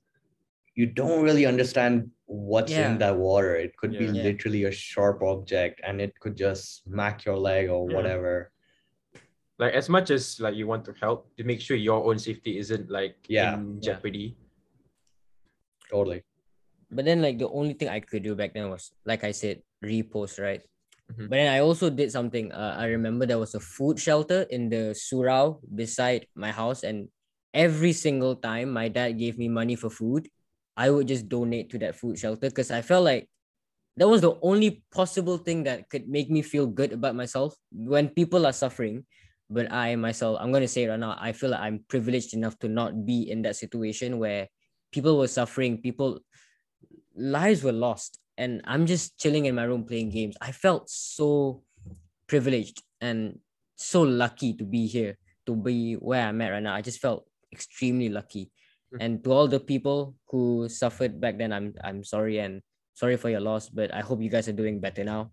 [0.79, 2.87] you don't really understand what's Yeah.
[2.87, 3.51] in that water.
[3.59, 4.15] It could be Yeah.
[4.15, 4.23] Yeah.
[4.31, 7.95] literally a sharp object and it could just smack your leg or Yeah.
[7.95, 8.33] whatever.
[9.59, 12.55] Like as much as like you want to help, to make sure your own safety
[12.63, 13.59] isn't like Yeah.
[13.59, 13.91] in Yeah.
[13.91, 14.39] jeopardy.
[15.91, 16.23] Totally.
[16.89, 19.61] But then, like, the only thing I could do back then was, like I said,
[19.83, 20.61] repost, right?
[21.11, 21.29] Mhm.
[21.29, 22.49] But then I also did something.
[22.53, 27.09] Uh, I remember there was a food shelter in the surau beside my house, and
[27.53, 30.29] every single time my dad gave me money for food,
[30.79, 33.27] I would just donate to that food shelter because I felt like
[33.97, 38.07] that was the only possible thing that could make me feel good about myself when
[38.07, 39.03] people are suffering.
[39.49, 42.69] But I myself, I'm gonna say right now, I feel like I'm privileged enough to
[42.69, 44.47] not be in that situation where
[44.93, 46.21] people were suffering, people
[47.13, 50.37] lives were lost, and I'm just chilling in my room playing games.
[50.39, 51.63] I felt so
[52.27, 53.39] privileged and
[53.75, 56.75] so lucky to be here, to be where I'm at right now.
[56.75, 58.49] I just felt extremely lucky.
[58.89, 58.97] Mhm.
[59.01, 62.61] And to all the people who suffered back then, I'm I'm sorry and
[62.97, 65.29] sorry for your loss, but I hope you guys are doing better now.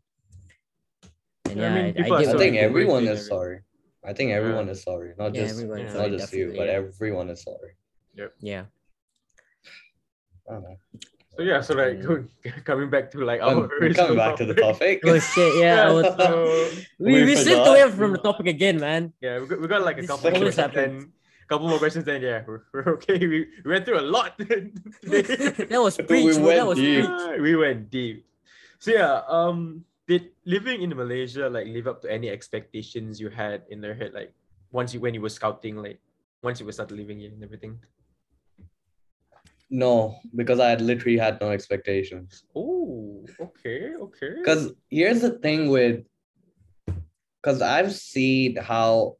[1.49, 3.61] And Yeah, I mean, I, I people are did I think everyone is sorry.
[4.05, 5.14] I think everyone is sorry.
[5.19, 6.92] Not Yeah, just everyone is not sorry, just you, but definitely.
[6.92, 7.73] everyone is sorry.
[8.40, 8.64] Yeah.
[10.49, 10.77] I.
[11.37, 12.29] So yeah, so like Mm.
[12.69, 15.01] coming back to like our we're coming original back to the topic.
[15.03, 15.12] topic.
[15.12, 15.85] Oh shit, yeah.
[15.88, 16.29] I was, so
[17.01, 19.12] we, We we slipped away from the topic again, man.
[19.21, 21.05] yeah, we got, we got like a This couple more always questions happens.
[21.05, 21.12] then
[21.49, 23.19] couple more questions then yeah, we're, we're okay.
[23.19, 26.45] We, we went through a lot that was We preach, bro.
[26.45, 27.05] went That was deep.
[27.05, 27.41] preach.
[27.41, 28.27] We went deep.
[28.79, 33.63] So yeah, um, did living in Malaysia like live up to any expectations you had
[33.71, 34.13] in their head?
[34.15, 34.33] Like
[34.71, 35.99] once you when you were scouting, like
[36.43, 37.79] once you were started living here and everything.
[39.69, 42.45] No, because I had literally had no expectations.
[42.55, 44.35] Oh, okay, okay.
[44.39, 46.07] Because here's the thing with,
[47.43, 49.17] because I've seen how,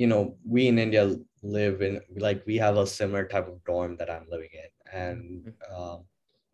[0.00, 3.98] you know, we in India live in, like, we have a similar type of dorm
[3.98, 4.98] that I'm living in.
[4.98, 6.04] And um,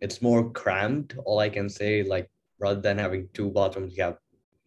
[0.00, 1.14] it's more cramped.
[1.24, 2.28] All I can say, like,
[2.58, 4.18] rather than having two bathrooms, you have,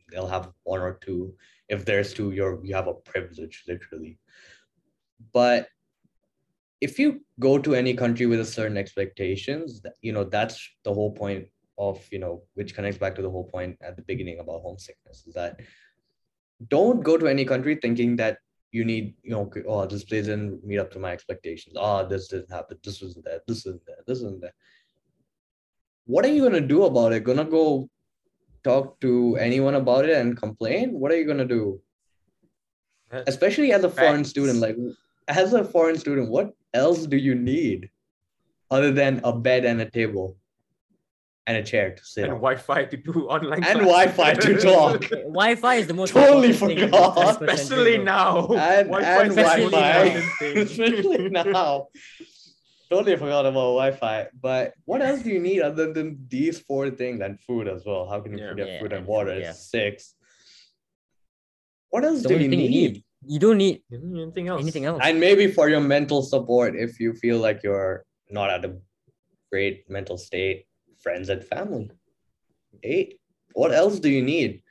[0.09, 1.33] they'll have one or two.
[1.67, 4.17] If there's two, you're, you have a privilege, literally.
[5.33, 5.67] But
[6.79, 11.11] if you go to any country with a certain expectations, you know, that's the whole
[11.11, 14.61] point of you know which connects back to the whole point at the beginning about
[14.61, 15.61] homesickness is that
[16.67, 18.37] don't go to any country thinking that
[18.71, 21.75] you need you know oh this place didn't meet up to my expectations.
[21.77, 22.77] Oh this didn't happen.
[22.83, 23.39] This wasn't there.
[23.47, 24.03] This isn't there.
[24.05, 24.53] This isn't there.
[26.05, 27.23] What are you gonna do about it?
[27.23, 27.89] Gonna go
[28.63, 30.91] talk to anyone about it and complain?
[30.99, 31.81] What are you gonna do?
[33.11, 34.77] That- especially as a foreign student like
[35.27, 37.89] as a foreign student what else do you need
[38.69, 40.37] other than a bed and a table
[41.49, 44.15] and a chair to sit and on Wi-Fi to do online and class.
[44.15, 45.01] Wi-Fi to talk.
[45.39, 47.15] Wi-Fi is the most Totally important thing in forgot.
[47.15, 48.33] the 21st Especially now.
[48.69, 50.05] And, Wi-Fi and is the most Wi-Fi.
[50.05, 50.69] important.
[50.69, 51.87] Especially now.
[52.91, 54.27] Totally forgot about Wi-Fi.
[54.47, 58.07] But what else do you need other than these four things and food as well?
[58.11, 58.49] How can you Yeah.
[58.51, 59.33] forget Yeah, food and and water?
[59.39, 59.49] yeah.
[59.51, 60.13] It's six.
[61.89, 62.61] What else The do you need?
[62.61, 63.03] you need.
[63.25, 64.61] You don't need Anything else?
[64.61, 65.01] anything else.
[65.03, 68.77] And maybe for your mental support, if you feel like you're not at a
[69.51, 70.65] great mental state,
[70.99, 71.91] friends and family.
[72.83, 73.19] Eight.
[73.53, 74.61] What else do you need?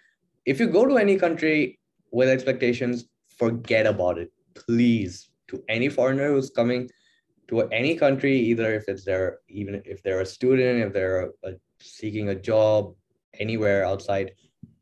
[0.46, 1.78] If you go to any country
[2.10, 3.04] with expectations,
[3.36, 4.32] forget about it.
[4.54, 5.30] Please.
[5.48, 6.90] To any foreigner who's coming,
[7.48, 11.52] to any country, either if it's their even if they're a student, if they're a,
[11.80, 12.94] seeking a job
[13.38, 14.32] anywhere outside,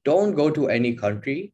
[0.05, 1.53] don't go to any country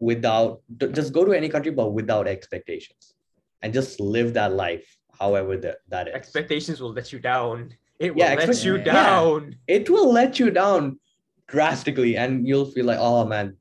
[0.00, 3.14] without just go to any country but without expectations
[3.62, 7.70] and just live that life however that, that is Expectations will let you down.
[7.98, 8.84] It will Yeah, let expect- you yeah.
[8.84, 9.56] down.
[9.66, 10.98] it will let you down
[11.46, 13.56] drastically and you'll feel like oh man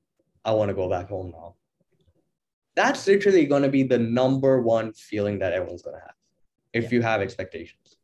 [0.46, 1.56] i want to go back home now
[2.76, 6.16] that's literally going to be the number one feeling that everyone's going to have
[6.74, 7.98] if you have expectations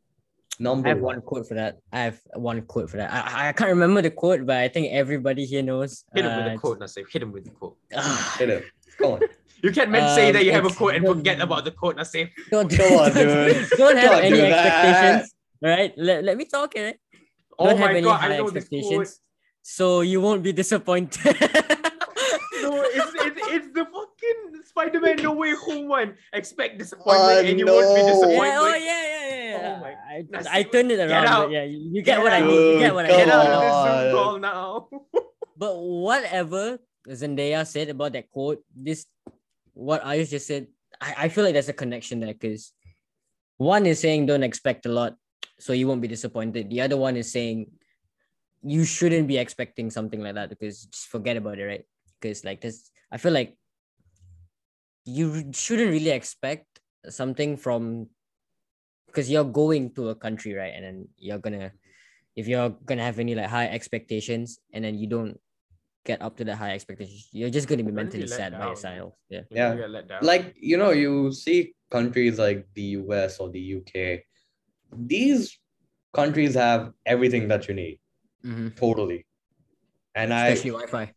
[0.59, 1.77] number I have one one quote for that.
[1.93, 3.09] I have one quote for that.
[3.13, 6.03] I, I can't remember the quote, but I think everybody here knows.
[6.13, 7.05] Hit him with Uh, the quote, Nasif.
[7.13, 7.77] Hit him with the quote.
[7.95, 8.63] ah, Hit it.
[8.99, 9.21] Go on.
[9.63, 11.95] You can't meant say Um, that you have a quote and forget about the quote,
[11.95, 12.29] Nasif.
[12.51, 13.69] don't, Come on, dude.
[13.77, 14.65] don't have Don't any do that.
[14.65, 15.33] expectations.
[15.61, 15.93] Right?
[15.97, 16.93] Let, let me talk eh?
[17.57, 19.19] Oh Don't have my any god, high I know expectations.
[19.61, 21.35] So you won't be disappointed.
[22.61, 26.13] No, it's, it's, it's the fucking Spider-Man No Way Home one.
[26.33, 28.35] Expect disappointment Oh, and you won't be disappointed.
[28.35, 29.49] Yeah, oh yeah, yeah, yeah.
[29.49, 29.75] yeah.
[29.77, 31.25] Oh my- I, I turned it around.
[31.25, 32.73] But yeah, you, you get Get what I mean.
[32.73, 32.95] You get out.
[32.95, 33.17] what I mean.
[33.17, 34.89] Get out of this Zoom call now.
[35.57, 39.05] But whatever Zendaya said about that quote, this
[39.73, 40.67] what I just said,
[41.01, 42.71] I, I feel like there's a connection there because
[43.57, 45.15] one is saying don't expect a lot,
[45.59, 46.69] so you won't be disappointed.
[46.69, 47.67] The other one is saying
[48.63, 51.85] you shouldn't be expecting something like that because just forget about it, right?
[52.19, 53.55] Because like this, I feel like
[55.05, 56.65] you shouldn't really expect
[57.09, 58.07] something from
[59.07, 60.73] because you're going to a country, right?
[60.75, 61.71] And then you're gonna
[62.35, 65.39] if you're gonna have any like high expectations and then you don't
[66.05, 68.57] get up to the high expectations, you're just gonna be You're be mentally let sad
[68.57, 69.13] by yourself.
[69.29, 69.41] Yeah.
[69.51, 69.75] Yeah.
[69.75, 70.19] get let down.
[70.21, 74.23] like you know you see countries like the us or the uk
[74.91, 75.57] these
[76.13, 77.99] countries have everything that you need
[78.45, 78.75] Mhm.
[78.75, 79.25] totally
[80.15, 81.13] and I Especially i Wi-Fi.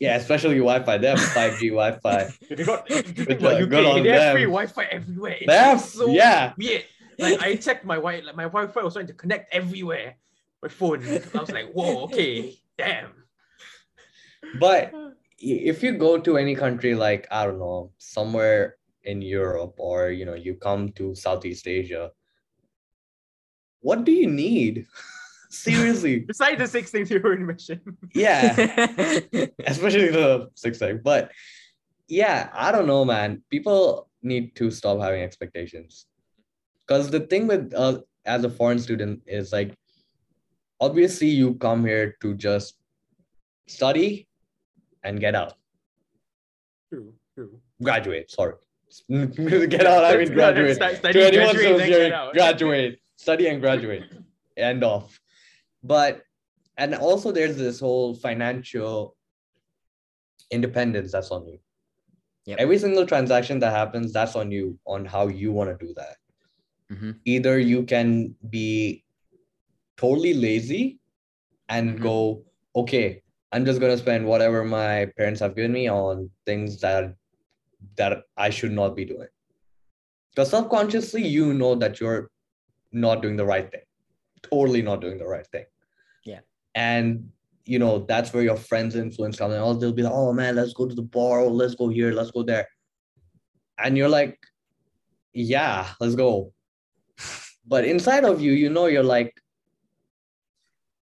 [0.00, 3.86] yeah especially wi-fi they have 5g wi-fi They got you think Good on- UK, good
[3.86, 4.44] on they have free.
[4.44, 5.36] Wi-Fi everywhere.
[5.40, 6.52] It's They have- so yeah.
[6.58, 6.84] weird.
[7.18, 10.16] Like I checked my wi like my Wi-Fi was trying to connect everywhere.
[10.62, 11.02] My phone.
[11.34, 13.10] I was like, whoa, okay, damn.
[14.58, 14.92] but
[15.38, 20.24] if you go to any country like i don't know somewhere in europe or you
[20.24, 22.10] know you come to southeast asia
[23.82, 24.86] what do you need
[25.50, 27.82] seriously Besides the six things you already mentioned.
[28.14, 28.56] yeah
[29.66, 31.00] especially the six thing.
[31.04, 31.30] But
[32.08, 33.42] yeah, I don't know, man.
[33.50, 36.06] People need to stop having expectations.
[36.80, 39.74] Because the thing with uh, as a foreign student is like,
[40.80, 42.74] obviously you come here to just
[43.66, 44.28] study
[45.04, 45.54] and get out,
[46.92, 47.60] True, true.
[47.82, 48.30] graduate.
[48.30, 48.54] Sorry,
[49.08, 50.04] get out.
[50.04, 50.76] I mean graduate.
[50.76, 52.32] Start To studying, anyone graduate, then get out.
[52.34, 54.04] graduate, study and graduate,
[54.56, 55.20] end off.
[55.82, 56.22] But
[56.76, 59.16] and also there's this whole financial
[60.50, 61.58] independence that's on you.
[62.46, 62.58] Yep.
[62.58, 66.16] Every single transaction that happens, that's on you on how you want to do that.
[66.90, 67.20] Mhm.
[67.24, 69.04] Either you can be
[69.96, 70.98] totally lazy
[71.68, 72.02] and Mhm.
[72.02, 72.44] go,
[72.74, 77.14] okay, I'm just gonna spend whatever my parents have given me on things that
[77.96, 79.28] that I should not be doing.
[80.30, 82.30] Because subconsciously you know that you're
[82.92, 83.82] not doing the right thing.
[84.42, 85.64] Totally not doing the right thing.
[86.24, 86.40] Yeah.
[86.74, 87.30] And
[87.64, 89.60] you know, that's where your friends' influence comes in.
[89.60, 92.12] Oh, they'll be like, oh man, let's go to the bar, oh, let's go here,
[92.12, 92.66] let's go there.
[93.78, 94.38] And you're like,
[95.32, 96.52] yeah, let's go.
[97.64, 99.32] But inside of you, you know, you're like,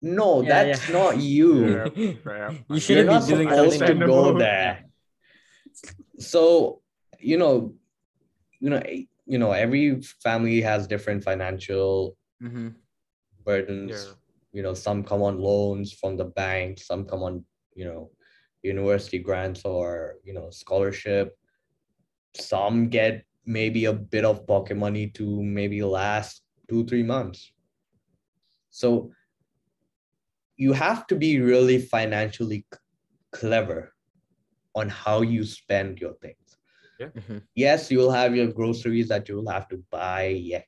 [0.03, 0.95] no, Yeah, that's yeah.
[0.95, 1.53] not you.
[1.97, 2.51] Yeah, fair.
[2.53, 4.85] you You're shouldn't be doing supposed to go there.
[6.19, 6.83] So,
[7.19, 7.75] you know,
[8.61, 8.83] you know,
[9.27, 12.75] you know, every family has different financial Mhm.
[13.45, 13.91] burdens.
[13.91, 14.15] Yeah.
[14.53, 17.45] You know, some come on loans from the bank, some come on,
[17.75, 18.11] you know,
[18.63, 21.37] university grants or you know, scholarship.
[22.35, 27.53] Some get maybe a bit of pocket money to maybe last two, three months.
[28.71, 29.13] So
[30.57, 32.79] you have to be really financially c-
[33.33, 33.93] clever
[34.75, 36.42] on how you spend your things.
[37.11, 37.43] Mhm.
[37.55, 40.63] Yes, you'll have your groceries that you'll have to buy, yeah.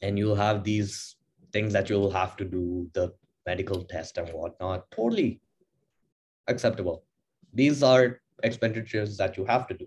[0.00, 1.16] And you'll have these
[1.52, 3.12] things that you'll have to do, the
[3.46, 4.90] medical test and whatnot.
[4.90, 5.40] Totally
[6.46, 7.04] acceptable.
[7.52, 9.86] These are expenditures that you have to do.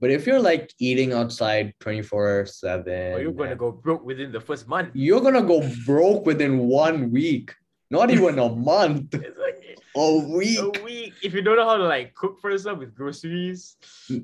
[0.00, 4.40] But if you're like eating outside 24 7, Or you're gonna go broke within the
[4.40, 4.90] first month.
[4.94, 7.54] you're gonna go broke within one week,
[7.90, 9.55] not even a month, It's like
[9.96, 10.58] a week.
[10.58, 11.14] a week.
[11.22, 13.76] If you don't know how to like cook for yourself with groceries,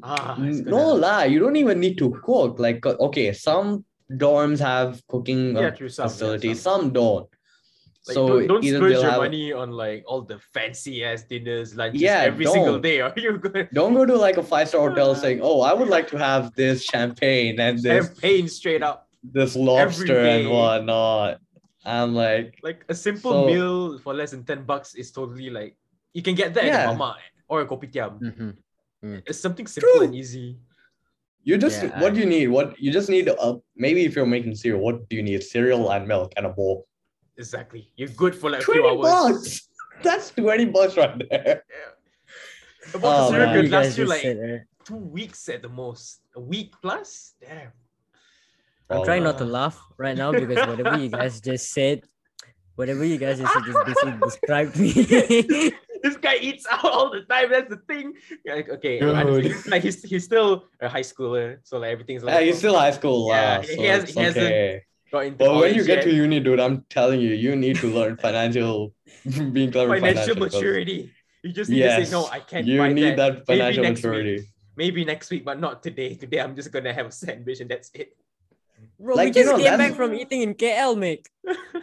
[0.03, 2.59] ah, no gonna- lie, you don't even need to cook.
[2.59, 5.89] Like, uh, okay, some dorms have cooking Yeah, uh, true.
[5.89, 6.81] Some, yeah, facilities, some.
[6.83, 7.29] some don't.
[8.09, 11.77] Like, so don't, don't splurge your have- money on like all the fancy ass dinners,
[11.77, 12.83] lunches Yeah, every single don't.
[12.83, 13.01] day.
[13.05, 15.89] Are you're going Don't go to like a five star hotel saying, "Oh, I would
[15.89, 19.09] like to have this champagne and this champagne straight up.
[19.23, 21.39] this lobster and whatnot."
[21.85, 25.77] I'm like, Like a simple So- meal for less than 10 bucks is totally like
[26.15, 26.77] you can get that Yeah.
[26.79, 27.17] at a mama
[27.49, 28.21] or a kopitiam.
[29.03, 29.23] Mhm.
[29.27, 30.05] It's something simple True.
[30.05, 30.59] and easy.
[31.45, 32.47] you just Yeah, what I- do you need?
[32.49, 33.29] What you just need?
[33.29, 35.43] Uh, maybe if you're making cereal, what do you need?
[35.43, 36.87] Cereal and milk and a bowl.
[37.37, 37.91] Exactly.
[37.97, 39.03] You're good for like a few hours.
[39.03, 39.69] bucks.
[40.07, 41.65] That's twenty bucks right there.
[42.95, 43.55] A box of Oh, cereal man.
[43.57, 44.23] could You last you like
[44.85, 46.21] two weeks at the most.
[46.37, 47.35] A week plus?
[47.41, 47.73] Damn.
[48.93, 49.59] I'm Oh, trying not to Uh.
[49.61, 52.03] laugh right now because whatever you guys just said,
[52.77, 54.93] whatever you guys just said, just basically described me.
[56.03, 57.51] this guy eats out all the time.
[57.51, 58.15] That's the thing.
[58.47, 62.47] Like, okay, honestly, like he's he's still a high schooler, so like everything's like Yeah,
[62.47, 63.29] he's still high school.
[63.29, 64.83] Yeah, uh, he so has- it's he hasn't okay.
[65.13, 66.05] got into But when you college get yet.
[66.05, 68.95] to uni, dude, I'm telling you, you need to learn financial,
[69.53, 71.11] being clever financial because maturity.
[71.45, 72.27] You just need to say no.
[72.27, 72.67] I can't.
[72.67, 73.49] You buy need that, that.
[73.49, 74.05] Maybe financial next week.
[74.13, 74.39] maturity.
[74.77, 76.15] Maybe next week, but not today.
[76.15, 78.17] Today I'm just gonna have a sandwich and that's it.
[79.03, 81.27] Bro, Like, we you just know, came that's- back from eating in KL, Mick.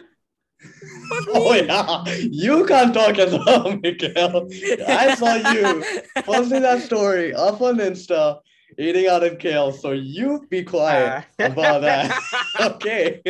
[1.32, 4.46] Oh yeah, you can't talk as well, Mikhail.
[4.86, 5.82] I saw you
[6.24, 8.40] posting that story up on Insta,
[8.78, 9.72] eating out in KL.
[9.78, 11.44] So you be quiet Ah.
[11.46, 12.12] about that.
[12.60, 13.20] okay.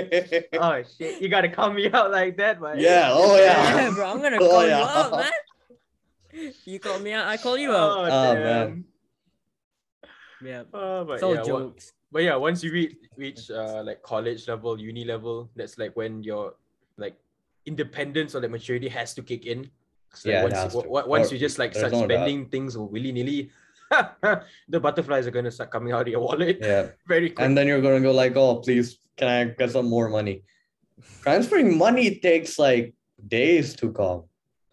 [0.61, 1.23] oh shit!
[1.23, 2.79] You gotta call me out like that, man.
[2.81, 3.77] Yeah, oh, yeah.
[3.77, 4.79] Yeah, bro, I'm gonna Oh, call yeah.
[4.79, 5.11] you out,
[6.33, 6.53] man.
[6.65, 7.91] You call me out, I call you out.
[7.91, 8.43] Oh, Oh, damn.
[8.43, 8.85] man.
[10.43, 11.93] Yeah, Oh, but it's all yeah, what- jokes.
[12.13, 16.23] But yeah, once you reach reach uh like college level, uni level, that's like when
[16.23, 16.55] your
[16.99, 17.17] like
[17.67, 19.71] independence or like maturity has to kick in.
[20.15, 23.13] So Yeah, it once you, wa- once Or you just like start spending things willy
[23.13, 23.51] nilly,
[24.69, 26.89] the butterflies are gonna start coming out of your wallet Yeah.
[27.07, 27.45] very quick.
[27.45, 30.43] And then you're gonna go like, oh, please, can I get some more money?
[31.23, 32.95] Transferring money takes like
[33.29, 34.25] days to come.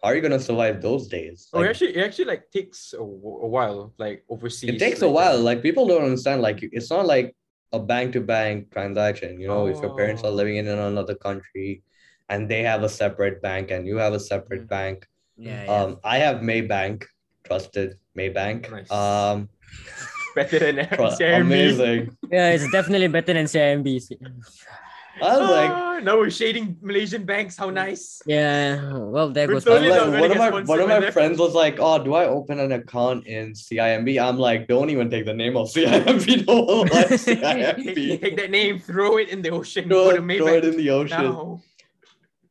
[0.02, 1.48] How are you gonna survive those days?
[1.52, 4.70] oh, Like, actually, it actually like takes a, a while, like overseas.
[4.70, 5.38] it takes a while.
[5.40, 6.40] Like people don't understand.
[6.40, 7.34] Like it's not like
[7.72, 9.40] a bank to bank transaction.
[9.40, 10.34] You know, if your parents are Oh.
[10.40, 11.82] living in another country
[12.28, 14.68] and they have a separate bank and you have a separate Mm.
[14.76, 15.06] bank.
[15.36, 15.70] Yeah, yeah.
[15.82, 17.04] Um, I have Maybank,
[17.44, 18.70] trusted Maybank.
[18.70, 18.90] Nice.
[18.90, 19.48] Um,
[20.36, 21.40] better than tru- CIMB.
[21.42, 22.16] amazing.
[22.30, 23.88] yeah, it's definitely better than CIMB.
[25.22, 27.56] I was like, Ah, now we're shading Malaysian banks.
[27.56, 28.22] How nice.
[28.26, 31.12] Yeah, well, there We're goes totally like, one of my one of my them.
[31.12, 35.10] friends was like, "Oh, do I open an account in CIMB?" I'm like, "Don't even
[35.10, 36.46] take the name of CIMB.
[36.46, 40.38] No one likes Take that name, throw it in the ocean, throw, go it, to
[40.38, 41.62] throw it in the ocean." now.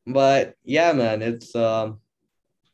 [0.05, 1.99] But yeah, man, it's um,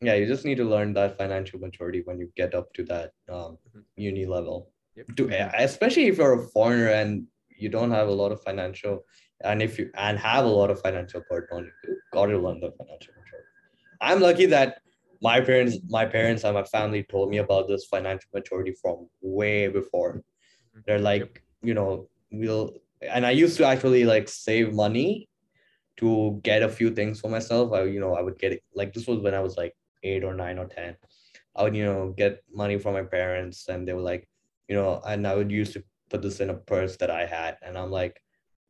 [0.02, 3.12] yeah, you just need to learn that financial maturity when you get up to that
[3.30, 3.84] um Mhm.
[3.98, 4.72] uni level.
[4.96, 5.06] Yep.
[5.18, 7.26] To, especially if you're a foreigner and
[7.58, 9.06] you don't have a lot of financial,
[9.44, 13.14] and if you and have a lot of financial burden, you gotta learn the financial
[13.14, 13.48] maturity.
[14.02, 14.82] I'm lucky that
[15.22, 19.68] my parents, my parents and my family told me about this financial maturity from way
[19.68, 20.16] before.
[20.16, 20.80] Mm-hmm.
[20.86, 25.30] They're like, you know, we'll and I used to actually like save money
[25.98, 27.74] to get a few things for myself.
[27.74, 30.24] I, you know, I would get it like this was when I was like eight
[30.24, 30.96] or nine or ten.
[31.56, 34.28] I would, you know, get money from my parents and they were like,
[34.68, 37.58] you know, and I would use to put this in a purse that I had.
[37.62, 38.23] And I'm like,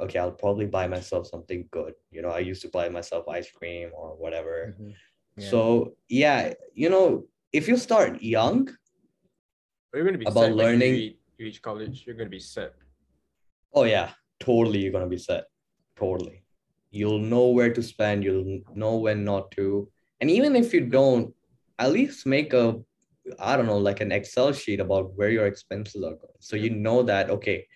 [0.04, 1.94] okay, I'll probably buy myself something good.
[2.12, 4.76] You know, I used to buy myself ice cream or whatever.
[4.80, 4.94] Mhm.
[5.38, 5.50] Yeah.
[5.50, 5.62] So
[6.10, 8.70] yeah, you know, if you start young,
[9.94, 12.04] You're gonna be About set you learning- reach- you reach college.
[12.06, 12.72] You're gonna be set.
[13.74, 14.80] Oh yeah, totally.
[14.80, 15.44] You're gonna be set.
[15.96, 16.44] Totally.
[16.90, 18.24] You'll know where to spend.
[18.24, 19.92] You'll know when not to.
[20.20, 21.34] And even if you don't,
[21.80, 22.66] at least make a,
[23.40, 26.38] I don't know, like an Excel sheet about where your expenses are going.
[26.40, 27.68] So you know that okay,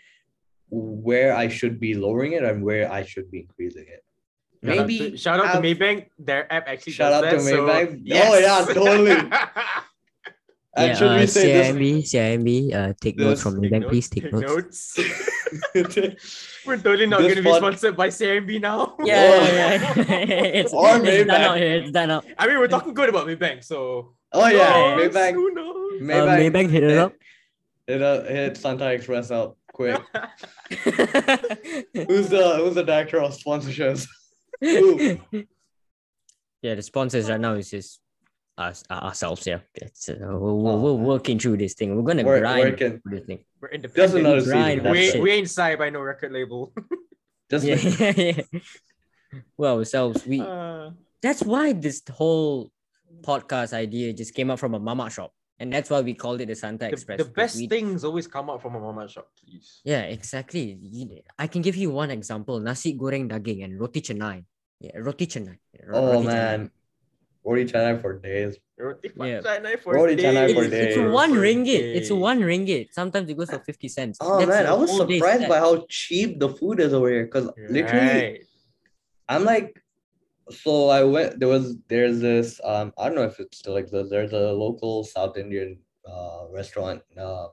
[0.70, 4.03] where I should be lowering it and where I should be increasing it.
[4.63, 6.07] Shout out Maybe to, shout out have- to Maybank.
[6.20, 8.03] Their app actually Shout does out to that, so Maybank.
[8.13, 9.32] Oh, yeah, totally.
[10.78, 11.68] And yeah, should uh, we say this?
[11.74, 14.99] CIMB, CIMB, uh, take notes from Take Maybank, notes, please take take notes.
[16.68, 18.95] We're totally not gonna be pod- sponsored by CIMB now.
[19.03, 20.03] Yeah, yeah, yeah.
[20.61, 21.30] it's, Or it's done Maybank.
[21.49, 21.74] out here.
[21.82, 22.26] It's done out.
[22.38, 24.13] I mean, we're talking good about Maybank, so.
[24.34, 25.01] oh yeah, Who?
[25.09, 25.34] Maybank.
[25.34, 25.99] Who knows?
[25.99, 26.51] Uh, Maybank.
[26.51, 27.13] Maybank hit it up.
[27.88, 30.01] Hit, uh, hit Santai Express out quick.
[32.09, 34.07] Who's the who's the director of sponsorships?
[34.63, 35.19] Ooh.
[36.61, 37.99] yeah, the sponsors right now is just
[38.57, 39.45] us uh, ourselves.
[39.45, 41.95] Yeah, it's, uh, we're, we're, Oh, we're working through this thing.
[41.95, 42.99] We're gonna Work- grind working.
[43.01, 43.39] through this thing.
[43.61, 44.25] We're Just independent.
[44.25, 46.73] another Grind, we, we ain't signed by no record label.
[47.51, 48.59] Just Yeah, yeah, yeah.
[49.57, 50.41] Well, ourselves, we.
[50.41, 52.71] Uh, That's why this whole
[53.21, 56.47] podcast idea just came up from a mama shop, and that's why we called it
[56.47, 57.18] the Santai the, Express.
[57.18, 59.82] the best we- things always come out from a mama shop, please.
[59.84, 60.78] Yeah, exactly.
[61.38, 64.43] I can give you one example: nasi goreng daging and roti canai.
[64.80, 65.58] Yeah, roti canai.
[65.93, 66.34] Oh Roti canai.
[66.34, 66.72] man,
[67.43, 68.58] roti canai for days.
[68.78, 69.41] Roti Yeah.
[69.41, 70.55] canai for Roti canai days.
[70.55, 71.95] for It's, it's one For ringgit.
[71.97, 72.93] It's one ringgit.
[72.93, 74.18] Sometimes it goes for 50 cents.
[74.22, 77.26] Oh That's man, a I was surprised by how cheap the food is over here.
[77.26, 78.43] Cause literally,
[79.28, 79.82] I'm like,
[80.50, 81.39] so I went.
[81.39, 84.10] There was there's this um I don't know if it still exists.
[84.10, 87.48] There's a local South Indian uh restaurant uh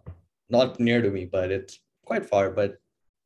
[0.51, 2.51] not near to me, but it's quite far.
[2.51, 2.77] But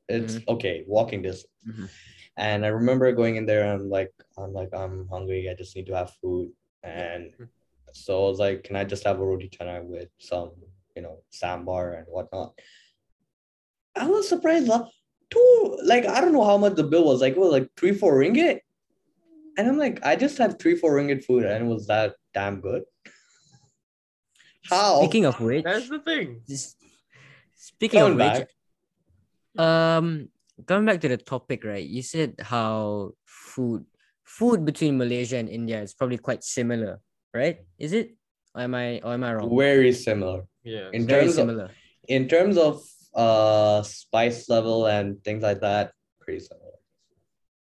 [0.09, 0.51] it's Mm-hmm.
[0.55, 1.53] okay walking distance.
[1.67, 1.89] Mhm.
[2.37, 3.63] And I remember going in there.
[3.65, 5.49] And I'm like, I'm like, I'm hungry.
[5.51, 6.51] I just need to have food.
[6.83, 7.49] And Mhm.
[7.93, 10.53] so I was like, can I just have a roti canai with some,
[10.97, 12.55] you know, sambar and whatnot?
[13.97, 14.69] I was surprised.
[14.69, 14.87] Like,
[15.31, 17.21] two, like I don't know how much the bill was.
[17.21, 18.61] Like it was like three, four ringgit.
[19.59, 22.61] And I'm like, I just had three, four ringgit food, and it was that damn
[22.63, 22.85] good.
[24.71, 25.03] How?
[25.03, 26.43] Speaking of which, That's the thing.
[26.49, 26.77] s-
[27.57, 28.47] speaking Coming of which,
[29.59, 30.29] um,
[30.67, 31.83] coming back to the topic, right?
[31.85, 33.85] You said how food,
[34.23, 37.01] food between Malaysia and India is probably quite similar,
[37.35, 37.59] right?
[37.79, 38.15] Is it?
[38.55, 39.01] Or am I?
[39.03, 39.51] Or am I wrong?
[39.59, 40.91] very similar Yeah.
[40.93, 41.71] in Very terms of similar.
[42.07, 42.83] in terms of
[43.15, 45.93] uh spice level and things like that.
[46.21, 46.68] Pretty similar.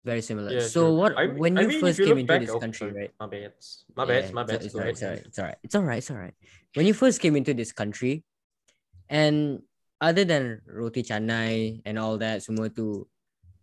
[0.07, 0.47] Very similar.
[0.47, 0.95] Yeah, so true.
[0.95, 1.11] what?
[1.19, 3.11] I- when I you mean, first you came into this oh, country, right?
[3.19, 3.51] My bad.
[3.91, 4.23] My bad.
[4.23, 4.63] Yeah, My bad.
[4.63, 5.19] It's, alright, it's alright.
[5.27, 5.57] It's alright.
[5.67, 5.97] It's alright.
[5.99, 6.35] It's alright.
[6.79, 8.23] When you first came into this country,
[9.11, 9.59] and
[9.99, 13.03] other than roti canai and all that, semua tu,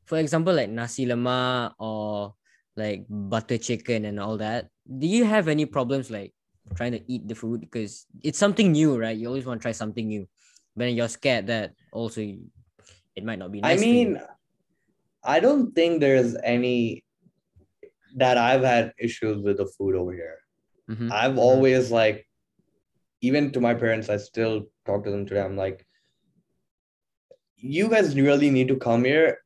[0.05, 2.37] for example, like nasi lemak or
[2.77, 6.37] like butter chicken and all that, do you have any problems like
[6.77, 9.17] trying to eat the food because it's something new, right?
[9.17, 10.29] You always want to try something new,
[10.77, 13.65] but you're scared that also it might not be.
[13.65, 13.93] I Nice for you.
[14.13, 14.21] mean,
[15.25, 17.05] I don't think there's any
[18.17, 20.39] that I've had issues with the food over here.
[20.89, 21.11] Mhm.
[21.11, 21.39] I've Mhm.
[21.39, 22.29] always like,
[23.21, 25.41] even to my parents, I still talk to them today.
[25.41, 25.85] I'm like,
[27.57, 29.39] you guys really need to come here.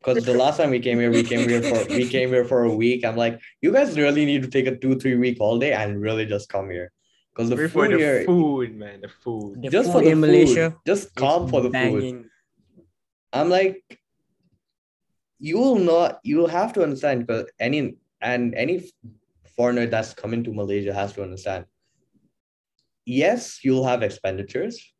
[0.00, 2.64] Because the last time we came here, we came here for we came here for
[2.64, 3.04] a week.
[3.04, 6.26] I'm like, you guys really need to take a two, three week holiday and really
[6.26, 6.92] just come here.
[7.34, 9.00] Because the Wait for food the here, food, man.
[9.02, 9.62] The food.
[9.62, 12.30] The just food for the in food, Malaysia, just come for the food.
[13.32, 13.82] I'm like,
[15.38, 18.90] you will not, you will have to understand because any and any
[19.56, 21.66] foreigner that's coming to Malaysia has to understand.
[23.04, 24.92] Yes, you'll have expenditures,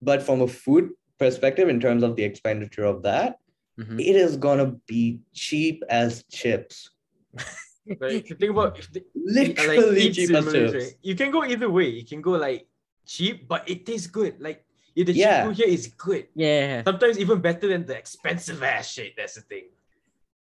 [0.00, 3.38] but from a food perspective, in terms of the expenditure of that,
[3.78, 4.00] Mhm.
[4.00, 6.90] it is gonna be cheap as chips.
[8.00, 10.94] Like, if you think about if the, Literally eats cheap as chips.
[11.02, 11.88] You can go either way.
[11.88, 12.68] You can go like
[13.04, 14.40] cheap, but it tastes good.
[14.40, 14.64] Like
[14.94, 15.46] if the Yeah.
[15.48, 16.28] cheap here is good.
[16.34, 16.82] Yeah.
[16.84, 19.14] Sometimes even better than the expensive ass shit.
[19.16, 19.66] That's the thing.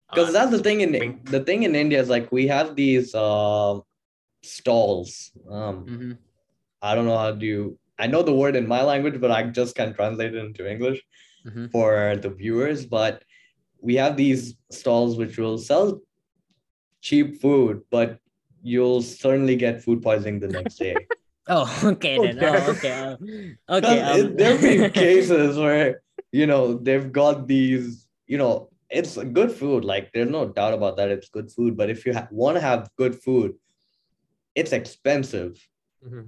[0.09, 1.29] Because Uh, that's the thing in wink.
[1.29, 3.83] the thing in India is like we have these um
[4.43, 5.31] stalls.
[5.49, 6.17] Um, Mhm.
[6.81, 7.79] I don't know how do you.
[7.99, 11.01] I know the word in my language, but I just can't translate it into English
[11.45, 11.71] Mhm.
[11.71, 12.85] for the viewers.
[12.85, 13.23] But
[13.81, 16.01] we have these stalls which will sell
[17.01, 18.19] cheap food, but
[18.63, 21.07] you'll certainly get food poisoning the next day.
[21.47, 22.37] Oh, okay then.
[22.39, 22.49] Okay.
[22.63, 22.91] Oh, okay.
[23.69, 23.95] uh, okay.
[23.95, 28.07] Because it- um, there've been cases where you know they've got these.
[28.27, 29.85] You know, it's good food.
[29.85, 31.09] Like there's no doubt about that.
[31.09, 31.77] It's good food.
[31.77, 33.55] But if you ha- want to have good food,
[34.55, 35.57] it's expensive.
[36.05, 36.27] Mhm.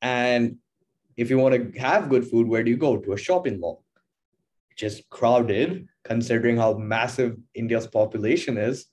[0.00, 0.56] And
[1.16, 2.96] if you want to have good food, where do you go?
[2.98, 3.84] To a shopping mall,
[4.70, 8.86] which is crowded, considering how massive India's population is.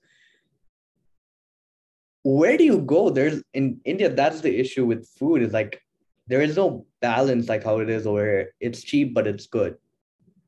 [2.26, 3.10] Where do you go?
[3.12, 5.80] There's in India, that's the issue with food, is like
[6.28, 8.54] there is no balance like how it is over here.
[8.60, 9.78] It's cheap, but it's good.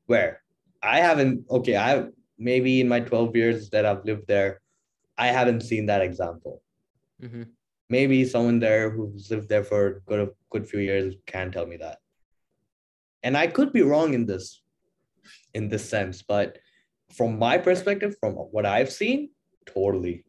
[0.06, 0.42] Where
[0.82, 2.06] I haven't, okay, I
[2.36, 4.60] maybe in my 12 years that I've lived there,
[5.16, 6.62] I haven't seen that example
[7.22, 7.48] mhm.
[7.88, 11.76] maybe someone there who's lived there for a good, good few years can tell me
[11.76, 11.98] that
[13.22, 14.62] and i could be wrong in this
[15.54, 16.58] in this sense but
[17.12, 19.30] from my perspective from what i've seen
[19.66, 20.24] totally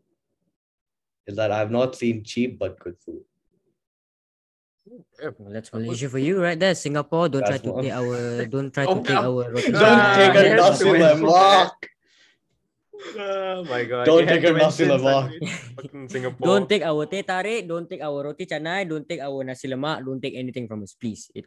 [1.30, 3.22] is that i've not seen cheap but good food
[5.22, 5.36] Yeah.
[5.38, 6.74] Well, that's Malaysia for you, right there.
[6.74, 7.84] Singapore, don't try to one.
[7.86, 11.72] take our, don't try Oh, to take our Don't don't take a yeah, nasi lemak
[13.20, 14.06] Oh my god.
[14.10, 15.30] Don't you take to a nasi lemak.
[16.10, 16.46] Singapore.
[16.48, 20.02] Don't take our teh tarik, don't take our roti canai, don't take our nasi lemak,
[20.06, 21.30] don't take anything from us, please.
[21.38, 21.46] It,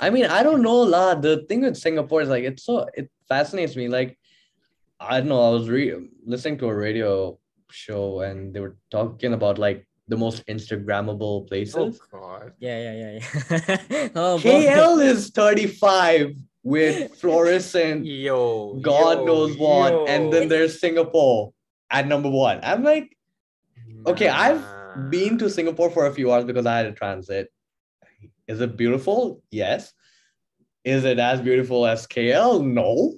[0.00, 3.12] i mean i don't know lah the thing with singapore is like it's so it
[3.28, 4.16] fascinates me like
[4.98, 7.36] i don't know i was re- listening to a radio
[7.70, 12.00] show and they were talking about like the most instagrammable oh, places.
[12.12, 12.52] Oh god.
[12.58, 14.08] yeah, yeah, yeah, yeah.
[14.14, 14.48] oh, boy.
[14.48, 18.78] KL is 35 with fluorescent, Yo.
[18.82, 19.92] God yo, knows what.
[19.92, 20.06] yo.
[20.06, 21.52] And then there's Singapore
[21.90, 22.60] at number one.
[22.62, 23.16] I'm like,
[24.06, 24.64] okay, I've
[25.10, 27.52] been to Singapore for a few hours because I had a transit.
[28.48, 29.42] Is it beautiful?
[29.50, 29.92] Yes.
[30.84, 32.64] Is it as beautiful as KL?
[32.64, 33.14] No.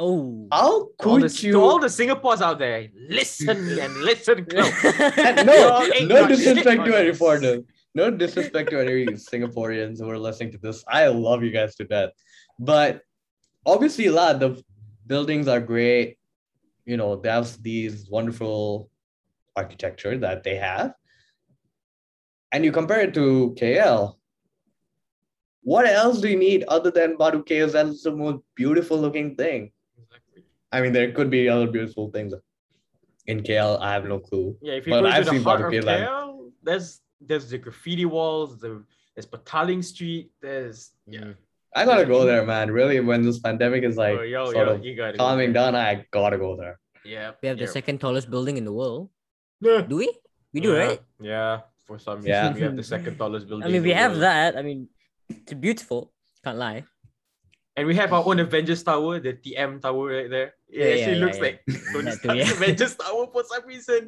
[0.00, 0.46] Oh.
[0.52, 1.52] How To all, could the, you?
[1.52, 4.72] to all the Singapore's out there, listen and listen close.
[4.84, 7.18] And no, no disrespect to any us.
[7.18, 7.58] foreigner.
[7.94, 10.84] No disrespect to any Singaporeans who are listening to this.
[10.86, 12.10] I love you guys to death.
[12.60, 13.02] But
[13.66, 14.62] obviously, a lot of the
[15.06, 16.16] buildings are great.
[16.86, 18.88] You know, they have these wonderful
[19.56, 20.92] architecture that they have.
[22.52, 24.14] And you compare it to KL.
[25.62, 27.72] What else do you need other than Batu Caves?
[27.72, 29.72] That's the most beautiful looking thing.
[30.72, 32.34] I mean, there could be other beautiful things
[33.26, 33.80] in KL.
[33.80, 34.56] I have no clue.
[34.60, 37.00] Yeah, if you But go I've to the seen heart of Batu Caves, KL, there's
[37.20, 41.20] there's the graffiti walls, the there's Petaling Street, there's yeah.
[41.20, 41.34] Mm.
[41.74, 42.70] I gotta go there, man.
[42.70, 45.18] Really, when this pandemic is like oh, yo, sort yo, of you got it.
[45.18, 46.78] calming down, I gotta go there.
[47.04, 47.32] Yeah.
[47.42, 49.10] We have the second tallest building in the world.
[49.60, 49.80] Yeah.
[49.82, 50.12] Do we?
[50.52, 51.00] We do, Yeah, right?
[51.20, 51.60] Yeah.
[51.84, 52.52] For some reason, Yeah.
[52.54, 53.64] we have the second tallest building.
[53.64, 54.22] I mean, in we the have world.
[54.22, 54.56] that.
[54.56, 54.88] I mean,
[55.28, 56.12] it's beautiful.
[56.44, 56.84] Can't lie.
[57.76, 60.54] And we have our own Avengers Tower, the TM Tower right there.
[60.68, 61.42] It Yeah, yeah, actually yeah, looks yeah.
[61.42, 61.56] like
[61.92, 62.52] Tony That too, Stark's yeah.
[62.52, 64.02] Avengers Tower for some reason.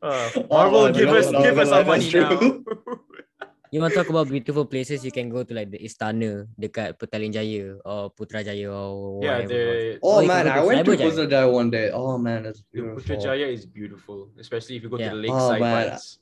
[0.00, 2.32] Uh, Oh, Marvel, no, give no, us no, give no, us no, our money now.
[3.70, 5.04] You want to talk about beautiful places?
[5.04, 9.52] You can go to like the Istana dekat Petaling Jaya or Putrajaya or yeah, whatever.
[9.52, 11.90] the, Oh you can man, I went to Putrajaya one day.
[11.92, 12.96] Oh man, it's beautiful.
[12.96, 15.12] Putrajaya is beautiful, especially if you go Yeah.
[15.12, 15.88] to the Oh, lakeside man.
[15.92, 16.18] parts.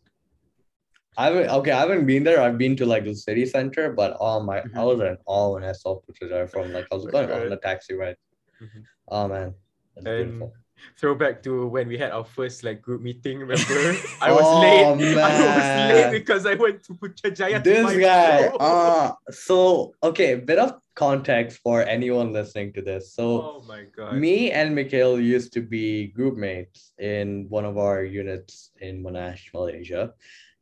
[1.15, 2.43] I haven't okay, I haven't been there.
[2.43, 4.83] I've been to like the city center, but oh my, I Mhm.
[4.91, 7.63] was in awe when I saw Putrajaya from like I was Oh, going on the
[7.63, 8.19] taxi ride.
[8.63, 8.83] Mhm.
[9.09, 9.55] Oh man,
[9.95, 10.53] that's And beautiful.
[10.99, 13.39] throwback to when we had our first like group meeting.
[13.41, 15.17] Remember, I was Oh, late.
[15.17, 17.63] I was late because I went to Putrajaya.
[17.63, 18.57] to This buy guy, show.
[18.57, 23.13] uh, so okay, bit of context for anyone listening to this.
[23.13, 24.17] So oh my god.
[24.17, 29.53] me and Mikhail used to be group mates in one of our units in Monash,
[29.53, 30.13] Malaysia.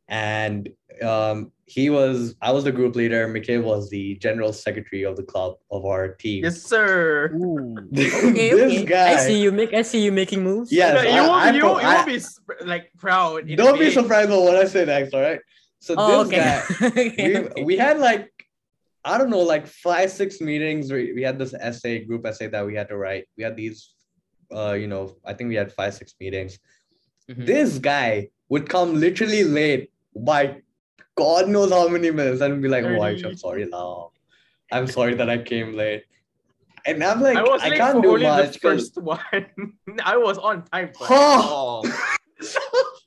[0.07, 0.69] And
[1.01, 3.27] um, he was, I was the group leader.
[3.27, 6.43] Mikhail was the general secretary of the club of our team.
[6.43, 7.31] Yes, sir.
[7.33, 7.75] Ooh.
[7.91, 8.85] this Okay, okay.
[8.85, 9.13] guy.
[9.13, 9.73] I see you make.
[9.73, 10.71] I see you making moves.
[10.71, 12.19] Yes, No, you I- won't, you, won't, you won't be
[12.65, 13.47] like proud.
[13.55, 15.39] Don't be surprised about what I say next, all right?
[15.79, 16.61] So Oh, this okay.
[16.79, 17.63] guy, Okay, we, okay.
[17.63, 18.29] we had like
[19.03, 20.91] I don't know, like five, six meetings.
[20.91, 23.25] We, we had this essay, group essay that we had to write.
[23.37, 23.91] We had these,
[24.51, 26.57] uh, you know, I think we had five, six meetings.
[27.29, 27.45] Mhm.
[27.45, 30.61] This guy would come literally late by
[31.15, 34.11] God knows how many minutes and be like, oh, Aayush, I'm sorry now.
[34.71, 36.03] I'm sorry that I came late.
[36.85, 38.53] And I'm like, I was I can't do only much.
[38.53, 39.19] the first one.
[40.03, 41.85] I was on time for all.
[41.85, 42.07] Oh.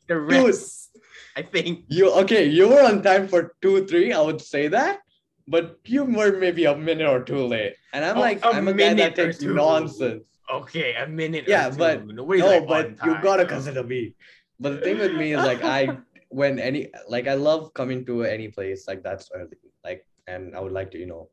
[0.08, 0.98] The rest,
[1.36, 1.84] I think.
[1.88, 2.44] You okay?
[2.46, 4.12] You were on time for two, three.
[4.12, 5.00] I would say that,
[5.46, 7.74] but you were maybe a minute or two late.
[7.92, 9.54] And I'm Oh, like, I'm a guy that takes two.
[9.54, 10.24] nonsense.
[10.52, 11.46] Okay, a minute.
[11.46, 14.14] or Yeah, but- no, like but you gotta consider me.
[14.58, 15.98] But the thing with me is like I
[16.28, 19.56] when any like I love coming to any place like that's early.
[19.84, 21.30] Like and I would like to, you know,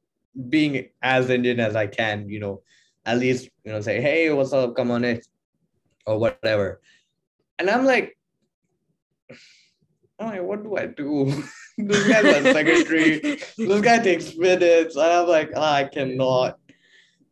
[0.49, 2.61] being as Indian as I can, you know,
[3.05, 4.75] at least, you know, say, hey, what's up?
[4.75, 5.21] Come on in.
[6.07, 6.81] Or whatever.
[7.59, 8.17] And I'm like,
[10.19, 11.43] I'm like, what do I do?
[11.77, 13.19] this guy's a secretary.
[13.57, 14.95] this guy takes minutes.
[14.95, 16.57] And I'm like, ah, I cannot.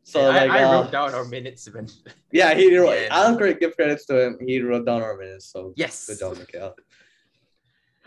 [0.04, 2.12] So I, like I uh, wrote down our minutes eventually.
[2.32, 3.00] yeah, he wrote.
[3.00, 3.08] Yeah.
[3.12, 4.38] I'll give credits to him.
[4.46, 5.46] He wrote down our minutes.
[5.46, 6.08] So Yes.
[6.08, 6.76] good job, Mikhail.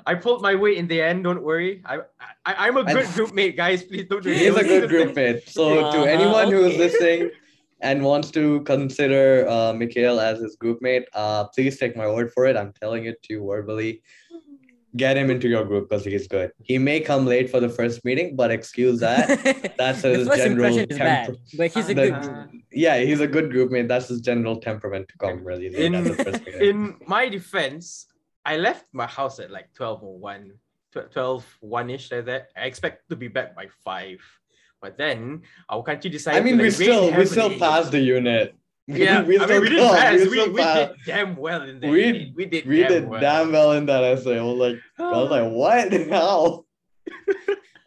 [0.07, 1.25] I pulled my weight in the end.
[1.25, 1.83] Don't worry.
[1.85, 1.99] I,
[2.45, 3.83] I I'm a good group mate, guys.
[3.83, 4.25] Please don't.
[4.25, 5.49] He's a good group mate.
[5.49, 7.31] So to Uh-huh, anyone who's listening
[7.81, 12.33] and wants to consider uh, Mikhail as his group mate, uh, please take my word
[12.33, 12.57] for it.
[12.57, 14.03] I'm telling it to you verbally.
[14.97, 16.53] Get him into your group because he's good.
[16.63, 19.75] He may come late for the first meeting, but excuse that.
[19.77, 22.23] That's the his first general impression is bad, but he's a The- good.
[22.23, 22.51] group.
[22.73, 23.89] Yeah, he's a good group mate.
[23.89, 26.63] That's his general temperament to come really late In- at the first meeting.
[26.71, 28.07] In my defense,
[28.47, 30.53] I left my house at like 12 or 1,
[31.13, 32.49] 12, 1 ish, like that.
[32.57, 34.19] I expect to be back by 5.
[34.81, 37.91] But then our country decided I mean, to, we like, rain still we still passed
[37.91, 38.55] the unit.
[38.87, 40.15] Yeah, we I still mean, we did pass.
[40.21, 41.91] We, still we did damn well in that.
[41.91, 43.21] We- we did We damn did well.
[43.21, 44.39] damn well in that essay.
[44.39, 45.93] I was like, I was like, what?
[46.11, 46.65] How?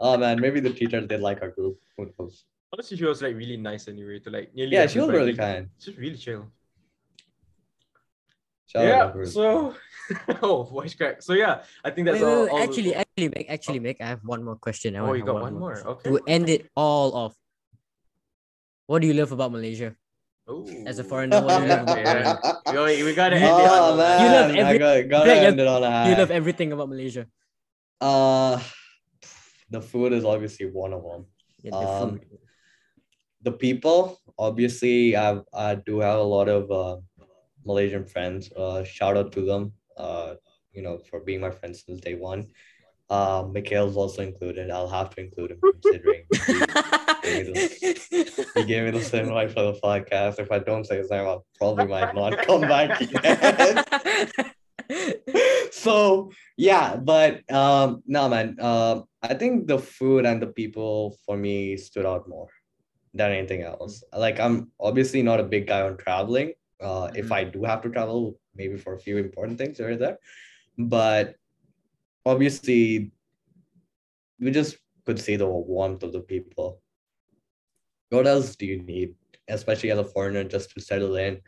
[0.01, 1.79] oh man, maybe the teacher did like our group.
[1.95, 2.43] Who knows?
[2.73, 4.19] Honestly, she was like really nice anyway.
[4.19, 5.69] To like nearly Yeah, she was really kind.
[5.79, 6.51] Just really chill.
[8.69, 9.05] Shout yeah.
[9.05, 9.27] our group.
[9.27, 9.73] So,
[10.45, 11.21] oh, voice crack.
[11.25, 12.43] So yeah, I think that's Wait, wait, all.
[12.45, 13.97] wait, all Actually, actually, make actually make.
[13.99, 14.95] I have one more question.
[14.95, 15.73] I oh, wanna you got one more.
[15.73, 15.89] question.
[15.89, 16.09] Okay.
[16.09, 17.33] To end it all off,
[18.85, 19.95] what do you love about Malaysia?
[20.85, 22.37] As a foreigner, what do you love about Malaysia?
[22.73, 25.47] Yo, we gotta end it Oh on man, You love I every- got, gotta Yeah,
[25.49, 26.09] end it on a.
[26.09, 27.25] You love everything about Malaysia.
[28.01, 28.57] Uh,
[29.69, 31.25] the food is obviously one of them.
[31.61, 32.39] Yeah, the Um, food.
[33.41, 36.97] The people, obviously, I I do have a lot of uh,
[37.65, 38.51] Malaysian friends.
[38.51, 39.73] Uh, shout out to them.
[39.97, 40.35] Uh,
[40.73, 42.47] you know, for being my friends since day one.
[43.09, 44.69] Uh, Mikhail's also included.
[44.69, 46.25] I'll have to include him considering
[47.23, 50.39] he gave me the same invite for the podcast.
[50.39, 53.83] If I don't say his name, I probably might not come back again.
[55.71, 58.59] so yeah, but um, no man.
[58.59, 62.49] Um, I think the food and the people for me stood out more
[63.15, 64.03] than anything else.
[64.15, 66.53] Like I'm obviously not a big guy on traveling.
[66.79, 67.31] Uh, if Mhm.
[67.39, 70.17] I do have to travel, maybe for a few important things here or there,
[70.77, 71.35] but
[72.25, 73.11] obviously
[74.39, 76.81] we just could see the warmth of the people.
[78.09, 79.15] What else do you need,
[79.47, 81.41] especially as a foreigner, just to settle in?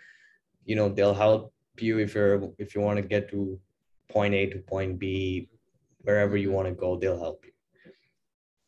[0.65, 3.59] You know, they'll help you if you're if you want to get to
[4.09, 5.49] point A to point B,
[6.01, 7.51] wherever you want to go, they'll help you.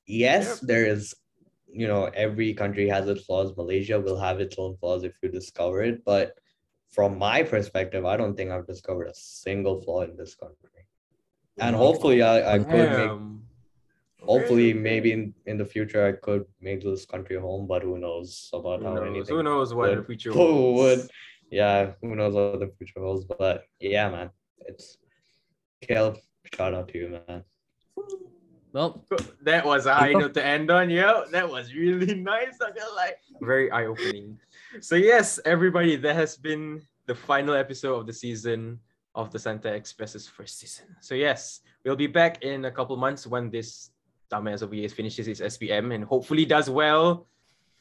[0.05, 1.15] Yes, there is,
[1.71, 3.55] you know, every country has its flaws.
[3.55, 6.03] Malaysia will have its own flaws if you discover it.
[6.05, 6.33] But
[6.93, 10.69] from my perspective, I don't think I've discovered a single flaw in this country.
[11.59, 11.79] And mm.
[11.79, 13.11] hopefully I, I could make
[14.25, 18.49] hopefully maybe in, in the future I could make this country home, but who knows
[18.53, 19.07] about Who how knows?
[19.07, 20.79] anything Who knows what the future who holds.
[20.79, 21.09] would
[21.51, 23.25] yeah, who knows what the future holds.
[23.25, 24.29] But yeah, man.
[24.65, 24.97] It's
[25.81, 26.17] Kale,
[26.55, 27.43] shout out to you, man.
[28.71, 29.05] well,
[29.41, 30.89] That was a high note to end on.
[30.89, 32.57] Yo, that was really nice.
[32.61, 34.39] I feel like very eye opening.
[34.81, 38.79] So yes, everybody, that has been the final episode of the season
[39.15, 40.85] of the Santai Express's first season.
[41.01, 43.91] So yes, we'll be back in a couple months when this
[44.31, 47.27] dumbass over here finishes his SPM and hopefully does well.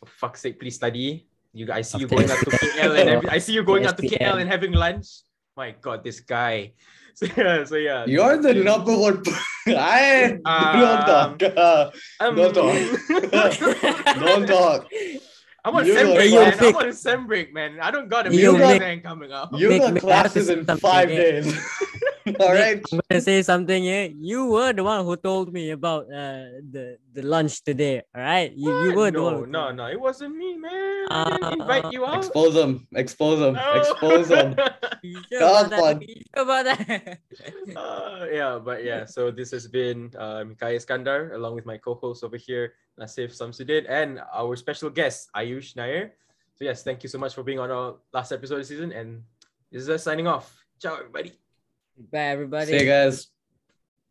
[0.00, 1.26] For fuck's sake, please study.
[1.54, 3.96] You guys see you going out to KL and every, I see you going out
[3.98, 4.18] to SPM.
[4.18, 5.06] KL and having lunch.
[5.56, 6.72] My god, this guy.
[7.14, 8.06] So yeah, so yeah.
[8.06, 9.22] You're the number one
[9.68, 11.42] I Um, don't talk.
[11.42, 11.90] Uh,
[12.20, 14.16] Um, Don't talk.
[14.18, 14.88] don't talk.
[15.64, 16.52] I'm on You sem break, Hey, yo, man.
[16.52, 16.76] I'm Vic.
[16.76, 17.78] on sem break, man.
[17.80, 18.78] I don't got a Yo, meal Vic.
[18.80, 19.50] plan coming up.
[19.52, 21.16] You Vic, got Vic, I have to classes in five yeah.
[21.16, 21.60] days.
[22.40, 22.82] All right.
[22.92, 24.10] I'm gonna say something here.
[24.14, 28.02] You were the one who told me about uh, the the lunch today.
[28.14, 29.14] All right, you, you were What?
[29.14, 29.50] the one.
[29.50, 29.86] no, no, no.
[29.90, 31.06] It wasn't me, man.
[31.10, 32.22] I didn't invite you out.
[32.22, 32.86] Expose them.
[32.94, 33.54] Expose them.
[33.58, 33.78] Oh.
[33.78, 34.54] Expose them.
[35.02, 35.98] You sure about that?
[35.98, 37.18] Sure about that?
[37.74, 39.02] Uh, yeah, but yeah.
[39.04, 43.90] So this has been uh, Mikhail Iskandar along with my co-host over here, Nasif Samsudin,
[43.90, 46.14] and our special guest Aayush Nair.
[46.54, 48.92] So yes, thank you so much for being on our last episode of the season,
[48.94, 49.26] and
[49.74, 50.54] this is us signing off.
[50.78, 51.41] Ciao, everybody.
[51.96, 52.72] Bye, everybody.
[52.72, 53.28] See you guys.